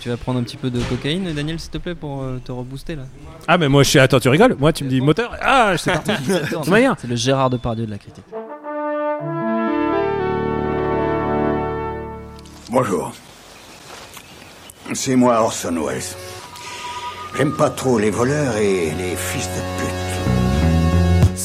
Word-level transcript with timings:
Tu 0.00 0.08
vas 0.08 0.16
prendre 0.16 0.38
un 0.38 0.42
petit 0.42 0.56
peu 0.56 0.70
de 0.70 0.80
cocaïne, 0.80 1.32
Daniel, 1.32 1.58
s'il 1.58 1.70
te 1.70 1.78
plaît, 1.78 1.94
pour 1.94 2.22
euh, 2.22 2.40
te 2.44 2.52
rebooster 2.52 2.96
là. 2.96 3.02
Ah, 3.48 3.58
mais 3.58 3.68
moi 3.68 3.82
je 3.82 3.90
suis. 3.90 3.98
Attends, 3.98 4.20
tu 4.20 4.28
rigoles 4.28 4.56
Moi, 4.58 4.72
tu 4.72 4.84
me 4.84 4.90
dis 4.90 5.00
moteur 5.00 5.34
Ah, 5.40 5.74
c'est 5.76 5.92
parti 5.92 6.12
C'est 6.98 7.08
le 7.08 7.16
Gérard 7.16 7.50
Depardieu 7.50 7.86
de 7.86 7.90
la 7.90 7.98
critique. 7.98 8.24
Bonjour. 12.70 13.12
C'est 14.92 15.16
moi 15.16 15.40
Orson 15.40 15.74
Welles. 15.86 16.02
J'aime 17.36 17.52
pas 17.52 17.70
trop 17.70 17.98
les 17.98 18.10
voleurs 18.10 18.56
et 18.56 18.92
les 18.92 19.16
fils 19.16 19.46
de 19.48 19.82
pute. 19.82 19.95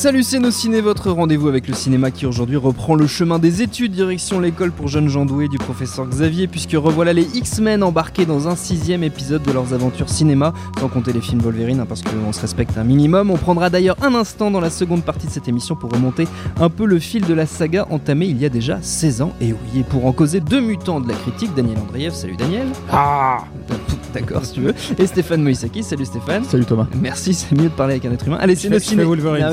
Salut 0.01 0.23
c'est 0.23 0.39
nos 0.39 0.49
ciné, 0.49 0.81
votre 0.81 1.11
rendez-vous 1.11 1.47
avec 1.47 1.67
le 1.67 1.75
cinéma 1.75 2.09
qui 2.09 2.25
aujourd'hui 2.25 2.57
reprend 2.57 2.95
le 2.95 3.05
chemin 3.05 3.37
des 3.37 3.61
études, 3.61 3.91
direction 3.91 4.39
l'école 4.39 4.71
pour 4.71 4.87
jeunes 4.87 5.09
gens 5.09 5.27
doués 5.27 5.47
du 5.47 5.59
professeur 5.59 6.07
Xavier, 6.07 6.47
puisque 6.47 6.71
revoilà 6.71 7.13
les 7.13 7.37
X-Men 7.37 7.83
embarqués 7.83 8.25
dans 8.25 8.47
un 8.47 8.55
sixième 8.55 9.03
épisode 9.03 9.43
de 9.43 9.51
leurs 9.51 9.75
aventures 9.75 10.09
cinéma, 10.09 10.53
sans 10.79 10.87
compter 10.87 11.13
les 11.13 11.21
films 11.21 11.41
Wolverine, 11.41 11.81
hein, 11.81 11.85
parce 11.87 12.01
qu'on 12.01 12.33
se 12.33 12.41
respecte 12.41 12.79
un 12.79 12.83
minimum. 12.83 13.29
On 13.29 13.37
prendra 13.37 13.69
d'ailleurs 13.69 13.95
un 14.01 14.15
instant 14.15 14.49
dans 14.49 14.59
la 14.59 14.71
seconde 14.71 15.03
partie 15.03 15.27
de 15.27 15.31
cette 15.31 15.47
émission 15.47 15.75
pour 15.75 15.91
remonter 15.91 16.27
un 16.59 16.71
peu 16.71 16.87
le 16.87 16.97
fil 16.97 17.23
de 17.23 17.35
la 17.35 17.45
saga 17.45 17.85
entamée 17.91 18.25
il 18.25 18.41
y 18.41 18.45
a 18.45 18.49
déjà 18.49 18.79
16 18.81 19.21
ans, 19.21 19.33
et 19.39 19.53
oui, 19.53 19.81
et 19.81 19.83
pour 19.83 20.07
en 20.07 20.13
causer 20.13 20.39
deux 20.39 20.61
mutants 20.61 20.99
de 20.99 21.09
la 21.09 21.13
critique, 21.13 21.53
Daniel 21.55 21.77
Andreev, 21.77 22.15
salut 22.15 22.37
Daniel. 22.37 22.69
Ah 22.91 23.43
D'accord, 24.13 24.43
si 24.45 24.53
tu 24.53 24.61
veux. 24.61 24.73
Et 24.97 25.07
Stéphane 25.07 25.41
Moïsaki, 25.41 25.83
salut 25.83 26.05
Stéphane. 26.05 26.43
Salut 26.43 26.65
Thomas. 26.65 26.87
Merci, 27.01 27.33
c'est 27.33 27.55
mieux 27.55 27.69
de 27.69 27.73
parler 27.73 27.93
avec 27.93 28.05
un 28.05 28.11
être 28.11 28.27
humain. 28.27 28.37
Allez, 28.41 28.55
c'est 28.55 28.71
je 28.71 28.79
ciné. 28.79 29.03
Wolverine, 29.03 29.43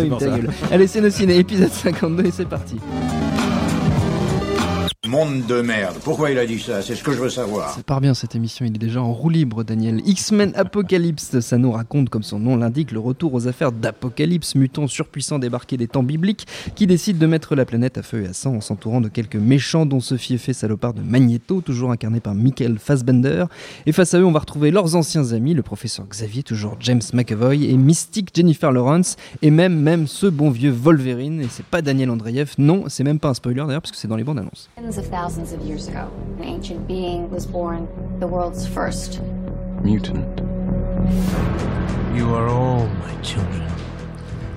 Allez, 0.71 0.87
c'est 0.87 1.01
nos 1.01 1.11
ciné, 1.11 1.37
épisode 1.37 1.73
52 1.73 2.27
et 2.27 2.31
c'est 2.31 2.49
parti. 2.49 2.77
Monde 5.09 5.47
de 5.47 5.63
merde. 5.63 5.97
Pourquoi 6.05 6.31
il 6.31 6.39
a 6.39 6.45
dit 6.45 6.59
ça? 6.59 6.83
C'est 6.83 6.95
ce 6.95 7.03
que 7.03 7.13
je 7.13 7.19
veux 7.19 7.31
savoir. 7.31 7.71
Ça 7.71 7.83
part 7.83 8.03
bien 8.03 8.13
cette 8.13 8.35
émission, 8.35 8.67
il 8.67 8.75
est 8.75 8.79
déjà 8.79 9.01
en 9.01 9.11
roue 9.11 9.31
libre, 9.31 9.65
Daniel. 9.65 10.03
X-Men 10.05 10.53
Apocalypse, 10.55 11.41
ça 11.41 11.57
nous 11.57 11.73
raconte, 11.73 12.11
comme 12.11 12.23
son 12.23 12.39
nom 12.39 12.59
l'indique, 12.59 12.93
le 12.93 12.99
retour 12.99 13.33
aux 13.33 13.49
affaires 13.49 13.73
d'Apocalypse, 13.73 14.55
mutant 14.55 14.87
surpuissant 14.87 15.39
débarqué 15.39 15.79
des 15.79 15.89
temps 15.89 16.03
bibliques, 16.03 16.47
qui 16.75 16.87
décide 16.87 17.17
de 17.17 17.27
mettre 17.27 17.55
la 17.55 17.65
planète 17.65 17.97
à 17.97 18.03
feu 18.03 18.25
et 18.25 18.29
à 18.29 18.33
sang 18.35 18.57
en 18.57 18.61
s'entourant 18.61 19.01
de 19.01 19.09
quelques 19.09 19.37
méchants, 19.37 19.87
dont 19.87 20.01
ce 20.01 20.19
fiefé 20.19 20.53
salopard 20.53 20.93
de 20.93 21.01
Magneto, 21.01 21.63
toujours 21.63 21.91
incarné 21.91 22.21
par 22.21 22.35
Michael 22.35 22.79
Fassbender. 22.79 23.47
Et 23.87 23.93
face 23.93 24.13
à 24.13 24.21
eux, 24.21 24.27
on 24.27 24.33
va 24.33 24.41
retrouver 24.41 24.71
leurs 24.71 24.95
anciens 24.95 25.33
amis, 25.33 25.55
le 25.55 25.63
professeur 25.63 26.07
Xavier, 26.07 26.43
toujours 26.43 26.77
James 26.81 27.01
McAvoy, 27.15 27.65
et 27.65 27.79
Mystique 27.79 28.29
Jennifer 28.35 28.73
Lawrence, 28.73 29.17
et 29.41 29.51
même, 29.51 29.81
même 29.81 30.07
ce 30.07 30.27
bon 30.27 30.51
vieux 30.51 30.71
Wolverine. 30.71 31.41
Et 31.41 31.49
c'est 31.49 31.65
pas 31.65 31.81
Daniel 31.81 32.11
Andreev, 32.11 32.53
non, 32.59 32.85
c'est 32.89 33.05
même 33.05 33.19
pas 33.19 33.31
un 33.31 33.35
spoiler 33.35 33.65
d'ailleurs, 33.67 33.81
parce 33.81 33.93
que 33.93 33.97
c'est 33.97 34.09
dans 34.09 34.17
les 34.17 34.25
bandes 34.25 34.41
annonces. 34.41 34.69
Of 34.99 35.09
thousands 35.11 35.53
of 35.55 35.65
years 35.65 35.87
ago, 35.89 36.09
an 36.41 36.45
ancient 36.45 36.87
being 36.89 37.31
was 37.31 37.47
born, 37.47 37.87
the 38.19 38.27
world's 38.27 38.67
first. 38.67 39.21
mutant. 39.85 40.27
You 42.17 42.35
are 42.35 42.49
all 42.49 42.87
my 43.07 43.15
children. 43.23 43.63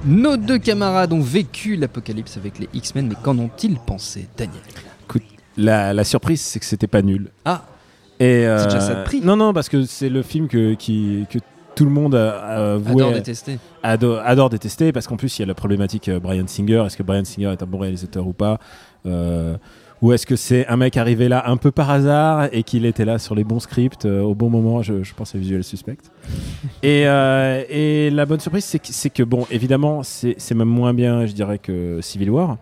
Nos 0.04 0.38
deux 0.38 0.58
camarades 0.58 1.14
ont 1.14 1.22
vécu 1.22 1.76
l'apocalypse 1.76 2.38
avec 2.38 2.58
les 2.58 2.68
X-Men, 2.74 3.08
mais 3.10 3.16
qu'en 3.22 3.38
ont-ils 3.38 3.78
pensé, 3.78 4.28
Daniel? 4.36 4.62
Écoute, 5.04 5.22
la, 5.58 5.94
la 5.94 6.04
surprise, 6.04 6.42
c'est 6.42 6.60
que 6.60 6.66
c'était 6.66 6.88
pas 6.88 7.04
nul. 7.04 7.30
Ah 7.46 7.62
Et, 8.20 8.44
C'est 8.58 8.66
déjà 8.66 8.78
euh, 8.78 8.80
ça 8.80 8.96
de 8.96 9.04
prix. 9.04 9.22
Non, 9.22 9.36
non, 9.36 9.54
parce 9.54 9.70
que 9.70 9.84
c'est 9.86 10.10
le 10.10 10.24
film 10.24 10.48
que, 10.48 10.74
qui, 10.74 11.28
que 11.30 11.38
tout 11.76 11.86
le 11.86 11.92
monde 11.92 12.16
a, 12.16 12.74
a 12.74 12.78
voué- 12.78 13.04
Adore 13.04 13.14
détester. 13.14 13.60
ado- 13.84 14.18
adore 14.18 14.50
détester, 14.50 14.92
parce 14.92 15.06
qu'en 15.06 15.18
plus, 15.18 15.38
il 15.38 15.42
y 15.42 15.44
a 15.44 15.46
la 15.46 15.54
problématique 15.54 16.10
euh, 16.10 16.20
Brian 16.20 16.48
Singer. 16.48 16.84
Est-ce 16.88 16.98
que 16.98 17.04
Brian 17.04 17.26
Singer 17.26 17.52
est 17.52 17.62
un 17.62 17.68
bon 17.68 17.78
réalisateur 17.78 18.26
ou 18.26 18.34
pas? 18.34 18.58
Euh, 19.06 19.56
Ou 20.02 20.14
est-ce 20.14 20.26
que 20.26 20.36
c'est 20.36 20.68
un 20.68 20.78
mec 20.78 20.98
arrivé 20.98 21.30
là 21.30 21.44
un 21.48 21.58
peu 21.58 21.72
par 21.72 21.92
hasard 21.92 22.50
et 22.52 22.64
qu'il 22.64 22.86
était 22.86 23.06
là 23.06 23.20
sur 23.20 23.36
les 23.36 23.44
bons 23.44 23.60
scripts 23.60 24.06
euh, 24.06 24.22
au 24.22 24.34
bon 24.34 24.50
moment 24.50 24.82
Je, 24.82 25.04
je 25.04 25.14
pense 25.14 25.36
à 25.36 25.38
Visual 25.38 25.64
Suspect. 25.64 25.98
et, 26.84 27.08
euh, 27.08 27.64
et 27.70 28.10
la 28.10 28.26
bonne 28.26 28.40
surprise, 28.40 28.66
c'est 28.66 28.80
que, 28.80 29.22
que, 29.22 29.24
bon, 29.24 29.46
évidemment, 29.52 30.02
c'est 30.02 30.36
c'est 30.38 30.56
même 30.56 30.68
moins 30.68 30.94
bien, 30.94 31.28
je 31.28 31.34
dirais, 31.34 31.60
que 31.60 32.00
Civil 32.02 32.32
War. 32.32 32.58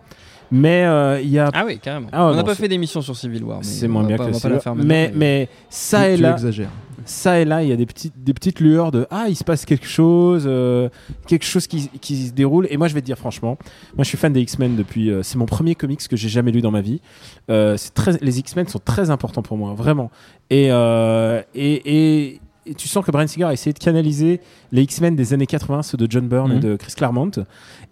Mais 0.52 0.84
euh, 0.84 1.20
il 1.20 1.30
y 1.30 1.38
a 1.38 1.50
Ah 1.52 1.64
oui, 1.64 1.78
carrément. 1.78 2.08
Ah 2.12 2.26
ouais, 2.26 2.32
on 2.32 2.36
n'a 2.36 2.42
bon, 2.42 2.48
pas 2.48 2.54
fait 2.54 2.68
d'émission 2.68 3.00
sur 3.02 3.16
Civil 3.16 3.44
War. 3.44 3.58
c'est 3.62 3.86
moins 3.88 4.02
bien 4.04 4.16
pas- 4.16 4.26
que 4.26 4.32
Civil 4.32 4.54
War. 4.64 4.74
maintenant, 4.74 4.84
mais, 4.84 5.12
mais 5.14 5.48
ça 5.68 6.04
tu, 6.06 6.12
et 6.12 6.16
tu 6.16 6.22
là, 6.22 6.32
exagères. 6.32 6.70
ça 7.04 7.38
et 7.38 7.44
là, 7.44 7.62
il 7.62 7.68
y 7.68 7.72
a 7.72 7.76
des 7.76 7.86
petites, 7.86 8.14
des 8.22 8.34
petites 8.34 8.58
lueurs 8.60 8.90
de 8.90 9.06
ah, 9.10 9.26
il 9.28 9.36
se 9.36 9.44
passe 9.44 9.64
quelque 9.64 9.86
chose, 9.86 10.44
euh, 10.46 10.88
quelque 11.28 11.44
chose 11.44 11.66
qui, 11.68 11.88
qui 12.00 12.26
se 12.26 12.32
déroule. 12.32 12.66
Et 12.70 12.76
moi, 12.76 12.88
je 12.88 12.94
vais 12.94 13.00
te 13.00 13.06
dire 13.06 13.16
franchement, 13.18 13.58
moi, 13.96 14.02
je 14.04 14.08
suis 14.08 14.18
fan 14.18 14.32
des 14.32 14.40
X-Men 14.40 14.74
depuis. 14.76 15.10
euh, 15.10 15.22
c'est 15.22 15.38
mon 15.38 15.46
premier 15.46 15.74
comics 15.76 16.06
que 16.08 16.16
j'ai 16.16 16.28
jamais 16.28 16.50
lu 16.50 16.60
dans 16.62 16.72
ma 16.72 16.80
vie. 16.80 17.00
Euh, 17.48 17.76
c'est 17.76 17.94
très, 17.94 18.12
les 18.20 18.38
X-Men 18.40 18.66
sont 18.66 18.80
très 18.84 19.10
importants 19.10 19.42
pour 19.42 19.56
moi, 19.56 19.74
vraiment. 19.74 20.10
Et, 20.50 20.68
euh, 20.72 21.42
et, 21.54 22.26
et, 22.32 22.40
et 22.70 22.74
tu 22.74 22.88
sens 22.88 23.04
que 23.04 23.10
Brian 23.10 23.26
Singer 23.26 23.44
a 23.46 23.52
essayé 23.52 23.72
de 23.72 23.78
canaliser 23.78 24.40
les 24.72 24.82
X-Men 24.82 25.16
des 25.16 25.32
années 25.34 25.46
80, 25.46 25.82
ceux 25.82 25.96
de 25.98 26.06
John 26.08 26.28
Byrne 26.28 26.52
et 26.52 26.54
Mhm. 26.56 26.60
de 26.60 26.76
Chris 26.76 26.92
Claremont. 26.96 27.30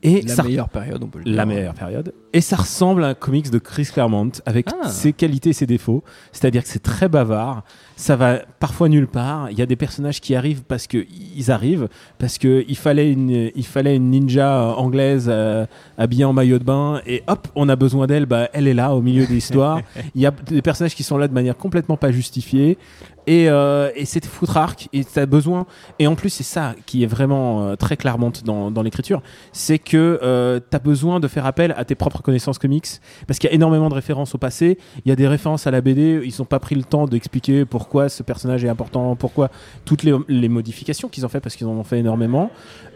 Et 0.03 0.22
La 0.22 0.34
ça 0.34 0.43
meilleure 0.44 0.69
période, 0.69 1.03
on 1.03 1.09
peut 1.09 1.19
le 1.19 1.25
dire. 1.25 1.34
la 1.34 1.44
meilleure 1.47 1.75
période. 1.75 2.12
Et 2.33 2.41
ça 2.41 2.56
ressemble 2.56 3.03
à 3.05 3.09
un 3.09 3.15
comics 3.15 3.50
de 3.50 3.59
Chris 3.59 3.89
Claremont 3.93 4.31
avec 4.47 4.69
Ah. 4.83 4.89
ses 4.89 5.12
qualités 5.12 5.50
et 5.50 5.53
ses 5.53 5.66
défauts. 5.66 6.05
C'est-à-dire 6.33 6.62
que 6.62 6.69
c'est 6.69 6.83
très 6.83 7.09
bavard. 7.09 7.65
Ça 7.97 8.15
va 8.15 8.39
parfois 8.61 8.89
nulle 8.89 9.09
part. 9.09 9.50
Il 9.50 9.59
y 9.59 9.62
a 9.62 9.66
des 9.66 9.75
personnages 9.75 10.21
qui 10.21 10.37
arrivent 10.37 10.62
parce 10.62 10.87
que 10.87 11.05
ils 11.37 11.50
arrivent, 11.50 11.89
parce 12.19 12.39
que 12.39 12.65
il 12.69 12.77
fallait 12.77 13.10
une, 13.10 13.50
il 13.55 13.66
fallait 13.66 13.97
une 13.97 14.10
ninja 14.10 14.60
euh, 14.62 14.72
anglaise 14.75 15.27
euh, 15.28 15.66
habillée 15.97 16.25
en 16.25 16.33
maillot 16.33 16.60
de 16.60 16.65
bain 16.65 17.00
et 17.06 17.25
hop, 17.27 17.49
on 17.56 17.69
a 17.69 17.75
besoin 17.75 18.06
d'elle. 18.06 18.27
Bah, 18.27 18.49
elle 18.53 18.69
est 18.69 18.75
là 18.75 18.95
au 18.95 19.03
milieu 19.03 19.27
de 19.27 19.33
l'histoire. 19.33 19.81
Il 20.15 20.21
y 20.21 20.27
a 20.27 20.31
des 20.31 20.62
personnages 20.62 20.95
qui 20.95 21.03
sont 21.03 21.19
là 21.19 21.27
de 21.27 21.34
manière 21.34 21.56
complètement 21.56 21.97
pas 21.97 22.12
justifiée. 22.12 22.78
Et, 23.28 23.50
euh, 23.50 23.91
c'est 24.06 24.25
foutrarque 24.25 24.89
et 24.94 25.05
t'as 25.05 25.27
besoin. 25.27 25.66
Et 25.99 26.06
en 26.06 26.15
plus 26.15 26.31
c'est 26.31 26.44
ça 26.44 26.75
qui 26.87 27.03
est 27.03 27.06
vraiment 27.06 27.62
euh, 27.62 27.77
très 27.77 27.99
clairement 27.99 28.33
dans, 28.43 28.83
l'écriture. 28.83 29.21
C'est 29.53 29.78
que 29.78 30.19
euh, 30.22 30.61
t'as 30.71 30.78
besoin 30.78 31.21
de 31.21 31.28
faire 31.28 31.44
appel 31.44 31.75
à 31.77 31.84
tes 31.84 31.94
propres 31.94 32.22
connaissances 32.22 32.59
comics. 32.59 32.87
Parce 33.27 33.39
qu'il 33.39 33.50
y 33.50 33.53
a 33.53 33.55
énormément 33.55 33.91
de 33.91 33.94
références 33.94 34.34
au 34.34 34.39
passé. 34.39 34.78
Il 35.05 35.11
y 35.11 35.12
a 35.12 35.16
des 35.16 35.28
références 35.28 35.66
à 35.66 35.71
la 35.71 35.83
BD 35.83 36.22
ils 36.25 36.34
n'ont 36.39 36.47
pas 36.47 36.59
pris 36.59 36.75
le 36.75 36.84
temps 36.84 37.06
d'expliquer 37.06 37.66
pourquoi 37.66 38.09
ce 38.09 38.22
personnage 38.22 38.65
est 38.65 38.69
important 38.69 39.15
pourquoi 39.15 39.50
toutes 39.84 40.05
les, 40.05 40.49
modifications 40.49 41.09
qu'ils 41.09 41.27
ont 41.27 41.28
fait 41.28 41.41
parce 41.41 41.55
qu'ils 41.55 41.66
en 41.66 41.72
ont 41.72 41.84
fait 41.84 41.99
énormément. 41.99 42.50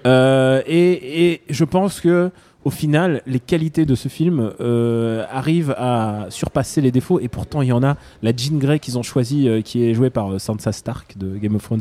Euh, 0.06 0.62
et 0.66 1.42
je 1.50 1.64
pense 1.64 2.00
que 2.00 2.30
au 2.64 2.70
final, 2.70 3.22
les 3.26 3.40
qualités 3.40 3.84
de 3.86 3.94
ce 3.94 4.08
film 4.08 4.52
euh, 4.60 5.24
arrivent 5.30 5.74
à 5.76 6.26
surpasser 6.28 6.80
les 6.80 6.90
défauts, 6.92 7.18
et 7.20 7.28
pourtant 7.28 7.60
il 7.62 7.68
y 7.68 7.72
en 7.72 7.82
a. 7.82 7.96
La 8.22 8.30
Jean 8.36 8.56
Grey 8.58 8.78
qu'ils 8.78 8.98
ont 8.98 9.02
choisie, 9.02 9.48
euh, 9.48 9.62
qui 9.62 9.84
est 9.84 9.94
jouée 9.94 10.10
par 10.10 10.32
euh, 10.32 10.38
Sansa 10.38 10.72
Stark 10.72 11.16
de 11.18 11.36
Game 11.38 11.54
of 11.56 11.62
Thrones, 11.64 11.80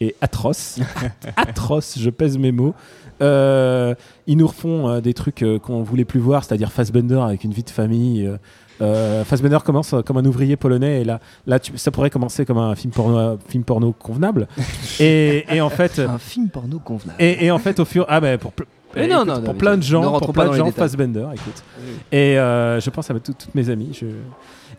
est 0.00 0.14
atroce. 0.20 0.78
atroce, 1.36 1.98
je 1.98 2.10
pèse 2.10 2.38
mes 2.38 2.52
mots. 2.52 2.74
Euh, 3.22 3.94
ils 4.26 4.36
nous 4.36 4.46
refont 4.46 4.88
euh, 4.88 5.00
des 5.00 5.14
trucs 5.14 5.42
euh, 5.42 5.58
qu'on 5.58 5.82
voulait 5.82 6.04
plus 6.04 6.20
voir, 6.20 6.42
c'est-à-dire 6.44 6.72
Fassbender 6.72 7.20
avec 7.24 7.44
une 7.44 7.52
vie 7.52 7.62
de 7.62 7.70
famille. 7.70 8.26
euh, 8.26 8.36
euh, 8.80 9.22
Fassbender 9.24 9.58
commence 9.64 9.94
comme 10.04 10.16
un 10.16 10.24
ouvrier 10.24 10.56
polonais 10.56 11.02
et 11.02 11.04
là, 11.04 11.20
là 11.46 11.60
tu- 11.60 11.78
ça 11.78 11.92
pourrait 11.92 12.10
commencer 12.10 12.44
comme 12.44 12.58
un 12.58 12.74
film 12.74 12.92
porno, 12.92 13.38
film 13.46 13.62
porno 13.62 13.92
convenable. 13.92 14.48
et, 15.00 15.44
et 15.48 15.60
en 15.60 15.70
fait, 15.70 16.00
Un 16.00 16.18
film 16.18 16.48
porno 16.48 16.80
convenable. 16.80 17.22
et, 17.22 17.44
et 17.46 17.50
en 17.52 17.58
fait, 17.58 17.78
au 17.78 17.84
fur, 17.84 18.04
ah 18.08 18.20
ben 18.20 18.36
pour, 18.36 18.50
pl- 18.52 18.66
Mais 18.96 19.04
Et 19.04 19.08
non, 19.08 19.16
écoute, 19.16 19.28
non, 19.28 19.34
non, 19.36 19.42
pour 19.42 19.54
plein 19.54 19.76
de 19.76 19.82
gens, 19.82 20.18
pour 20.18 20.32
plein 20.32 20.48
de 20.48 20.54
gens. 20.54 20.70
Fassbender, 20.72 21.26
écoute. 21.34 21.62
Et 22.12 22.38
euh, 22.38 22.80
je 22.80 22.90
pense 22.90 23.10
à 23.10 23.14
toutes, 23.14 23.38
toutes 23.38 23.54
mes 23.54 23.70
amies. 23.70 23.90
Je... 23.98 24.06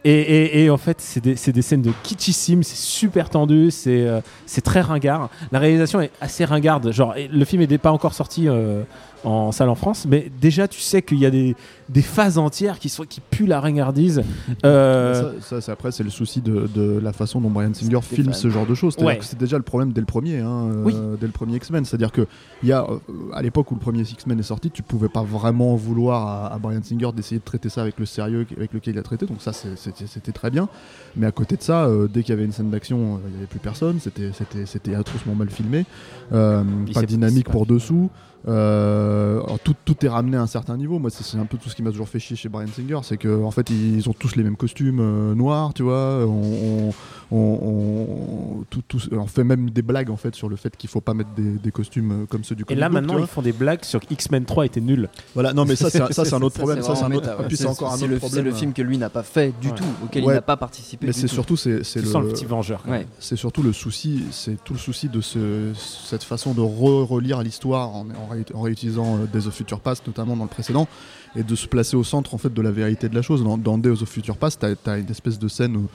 Et, 0.04 0.12
et- 0.12 0.64
et 0.66 0.70
en 0.70 0.78
fait, 0.78 0.98
c'est 1.02 1.24
des, 1.24 1.62
scènes 1.64 1.82
de 1.82 1.92
kitschissime, 2.04 2.62
c'est 2.62 2.76
super 2.78 3.30
tendu, 3.30 3.72
c'est 3.72 4.08
euh, 4.08 4.20
c'est 4.46 4.62
très 4.62 4.82
ringard. 4.82 5.30
La 5.52 5.58
réalisation 5.60 6.00
est 6.00 6.12
assez 6.22 6.46
ringarde. 6.46 6.92
Genre, 6.92 7.16
le 7.32 7.46
film 7.46 7.64
n'est 7.64 7.78
pas 7.80 7.92
encore 7.92 8.14
sorti 8.14 8.48
euh, 8.48 8.84
en 9.24 9.52
salle 9.52 9.70
en 9.70 9.76
France, 9.76 10.06
mais 10.08 10.32
déjà, 10.42 10.68
tu 10.68 10.80
sais 10.80 11.02
qu'il 11.02 11.18
y 11.20 11.26
a 11.26 11.32
des, 11.32 11.56
des 11.90 12.02
phases 12.02 12.38
entières 12.38 12.80
qui, 12.80 12.90
sont, 12.90 13.04
qui 13.04 13.22
puent 13.22 13.48
la 13.48 13.60
ringardise. 13.60 14.24
Euh, 14.66 15.34
Ça, 15.42 15.72
après, 15.72 15.92
c'est 15.92 16.04
le 16.04 16.10
souci 16.10 16.42
de, 16.42 16.68
de 16.74 17.00
la 17.00 17.14
façon 17.14 17.40
dont 17.40 17.50
Brian 17.50 17.74
Singer 17.74 18.00
filme 18.02 18.32
fan. 18.32 18.34
ce 18.34 18.50
genre 18.50 18.66
de 18.66 18.74
choses. 18.74 18.96
Ouais. 18.98 19.20
c'est 19.22 19.38
déjà 19.38 19.58
le 19.58 19.64
problème 19.64 19.92
dès 19.92 20.00
le 20.02 20.08
premier, 20.08 20.40
hein, 20.40 20.70
euh, 20.88 21.16
dès 21.20 21.28
le 21.28 21.32
premier 21.34 21.58
X-Men. 21.58 21.86
C'est-à-dire 21.86 22.12
que 22.12 22.26
il 22.64 22.70
y 22.70 22.72
a, 22.72 22.84
euh, 22.84 22.98
à 23.34 23.42
l'époque 23.42 23.70
où 23.72 23.76
le 23.76 23.80
premier 23.80 24.02
X-Men 24.02 24.40
est 24.40 24.44
sorti, 24.44 24.72
tu 24.72 24.82
pouvais 24.82 25.10
pas 25.10 25.22
vraiment 25.24 25.76
vouloir 25.76 26.28
à, 26.28 26.54
à 26.54 26.58
Brian 26.58 26.82
Singer 26.84 27.10
d'essayer 27.16 27.40
de 27.40 27.44
traiter 27.46 27.70
ça 27.70 27.82
avec 27.82 28.00
le 28.00 28.06
sérieux 28.06 28.48
avec 28.58 28.74
lequel 28.74 28.96
il 28.96 29.00
a 29.00 29.04
traité. 29.04 29.26
Donc 29.26 29.42
ça, 29.42 29.52
c'était 29.54 30.32
très 30.32 30.50
bien. 30.50 30.68
Mais 31.16 31.28
à 31.28 31.32
côté 31.32 31.56
de 31.58 31.62
ça, 31.62 31.86
euh, 31.86 32.08
dès 32.08 32.24
qu'il 32.24 32.32
y 32.34 32.38
avait 32.38 32.46
une 32.46 32.52
scène 32.52 32.70
d'action, 32.72 33.16
euh, 33.16 33.18
il 33.30 33.34
y 33.34 33.38
avait 33.38 33.46
plus 33.48 33.60
personne. 33.60 34.00
C'était 34.00 34.96
atrocement 34.96 35.36
mal 35.36 35.50
filmé. 35.50 35.86
Euh, 36.34 36.64
pas 36.94 37.02
de 37.02 37.06
dynamique 37.06 37.50
pour 37.50 37.66
dessous. 37.66 38.10
Euh, 38.48 39.42
tout, 39.64 39.76
tout 39.86 40.06
est 40.06 40.10
ramené 40.10 40.38
à 40.38 40.42
un 40.42 40.48
certain 40.48 40.78
niveau. 40.78 41.00
Moi, 41.00 41.10
c'est 41.10 41.38
un 41.38 41.46
peu 41.46 41.58
tout 41.58 41.70
ce 41.70 41.76
qui 41.76 41.82
m'a 41.82 41.92
toujours 41.92 42.10
fait 42.10 42.20
chier 42.20 42.36
chez 42.36 42.50
Brian 42.50 42.68
Singer, 42.68 43.00
c'est 43.04 43.18
que 43.18 43.44
en 43.44 43.52
fait, 43.52 43.70
ils 43.70 44.08
ont 44.10 44.14
tous 44.14 44.36
les 44.36 44.44
mêmes 44.44 44.58
costumes 44.58 45.00
euh, 45.00 45.36
noirs, 45.36 45.74
tu 45.74 45.84
vois. 45.84 46.26
On, 46.26 46.92
on- 47.32 47.38
on- 47.38 48.64
tout- 48.70 48.84
tout- 48.88 49.02
on 49.12 49.26
fait 49.26 49.44
même 49.44 49.70
des 49.70 49.82
blagues 49.82 50.10
en 50.10 50.18
fait 50.18 50.36
sur 50.36 50.50
le 50.50 50.56
fait 50.56 50.76
qu'il 50.78 50.90
faut 50.90 51.02
pas 51.02 51.14
mettre 51.14 51.32
des, 51.36 51.54
des 51.58 51.72
costumes 51.72 52.12
euh, 52.12 52.26
comme 52.26 52.44
ceux 52.44 52.56
du 52.56 52.64
et 52.64 52.66
comic 52.66 52.80
là, 52.80 52.90
book, 52.90 52.94
maintenant, 53.02 53.18
ils 53.20 53.28
font 53.28 53.42
des 53.42 53.52
blagues 53.52 53.84
sur 53.84 54.00
que 54.00 54.06
X-Men 54.14 54.46
3 54.46 54.66
était 54.66 54.82
nul. 54.82 55.10
Voilà, 55.34 55.54
non, 55.54 55.66
mais 55.66 55.76
ça, 55.76 55.90
c'est 55.90 56.02
un- 56.02 56.12
ça, 56.12 56.26
c'est 56.26 56.34
un 56.36 56.42
autre 56.42 56.56
problème. 56.60 56.82
Ça, 56.84 56.96
c'est 56.96 57.04
un 57.04 57.12
autre. 57.12 57.28
méta, 57.28 57.38
ouais. 57.38 57.48
Puis 57.48 57.58
c'est 57.58 57.66
encore 57.68 57.94
un 57.94 57.98
C'est 57.98 58.04
autre 58.04 58.14
le- 58.14 58.18
problème. 58.20 58.44
C'est 58.46 58.50
le 58.50 58.56
film 58.56 58.74
que 58.74 58.82
lui 58.82 58.98
n'a 58.98 59.10
pas 59.10 59.24
fait 59.24 59.54
du 59.60 59.70
Ouais. 59.70 59.76
tout, 59.76 59.84
auquel 60.04 60.24
Ouais. 60.24 60.34
il 60.34 60.36
n'a 60.36 60.42
pas 60.42 60.58
participé. 60.58 61.08
Mais 61.08 61.14
du 61.14 61.20
c'est 61.20 61.28
tout. 61.28 61.34
surtout, 61.34 61.58
c'est 61.58 61.84
c'est 61.84 62.00
Tu 62.00 62.06
le. 62.06 62.12
sens 62.12 62.24
le 62.24 62.30
petit 62.30 62.46
vengeur. 62.46 62.84
Ouais. 62.88 63.08
C'est 63.20 63.36
surtout 63.36 63.64
le 63.64 63.74
souci, 63.74 64.24
c'est 64.32 64.64
tout 64.64 64.74
le 64.74 64.80
souci 64.80 65.10
de 65.10 65.22
ce, 65.22 65.72
cette 65.76 66.24
façon 66.24 66.54
de 66.54 66.62
re- 66.62 67.06
relire 67.06 67.42
l'histoire 67.42 67.90
en, 67.90 68.06
en 68.10 68.28
ré- 68.30 68.46
en 68.54 68.62
réutilisant 68.62 69.18
euh, 69.18 69.26
Days 69.32 69.48
of 69.48 69.54
Future 69.54 69.80
Past, 69.80 70.06
notamment 70.08 70.36
dans 70.38 70.44
le 70.44 70.50
précédent, 70.50 70.88
et 71.36 71.44
de 71.44 71.56
se 71.56 71.68
placer 71.68 71.96
au 71.98 72.04
centre 72.04 72.34
en 72.34 72.38
fait 72.38 72.54
de 72.54 72.62
la 72.62 72.72
vérité 72.72 73.10
de 73.10 73.16
la 73.16 73.22
chose. 73.22 73.44
Dans, 73.44 73.58
dans 73.58 73.78
Days 73.78 74.02
of 74.02 74.10
Future 74.10 74.38
Past, 74.38 74.62
t'as 74.84 74.92
as 74.92 74.98
une 74.98 75.10
espèce 75.10 75.40
de 75.40 75.48
scène 75.48 75.76
où, 75.76 75.88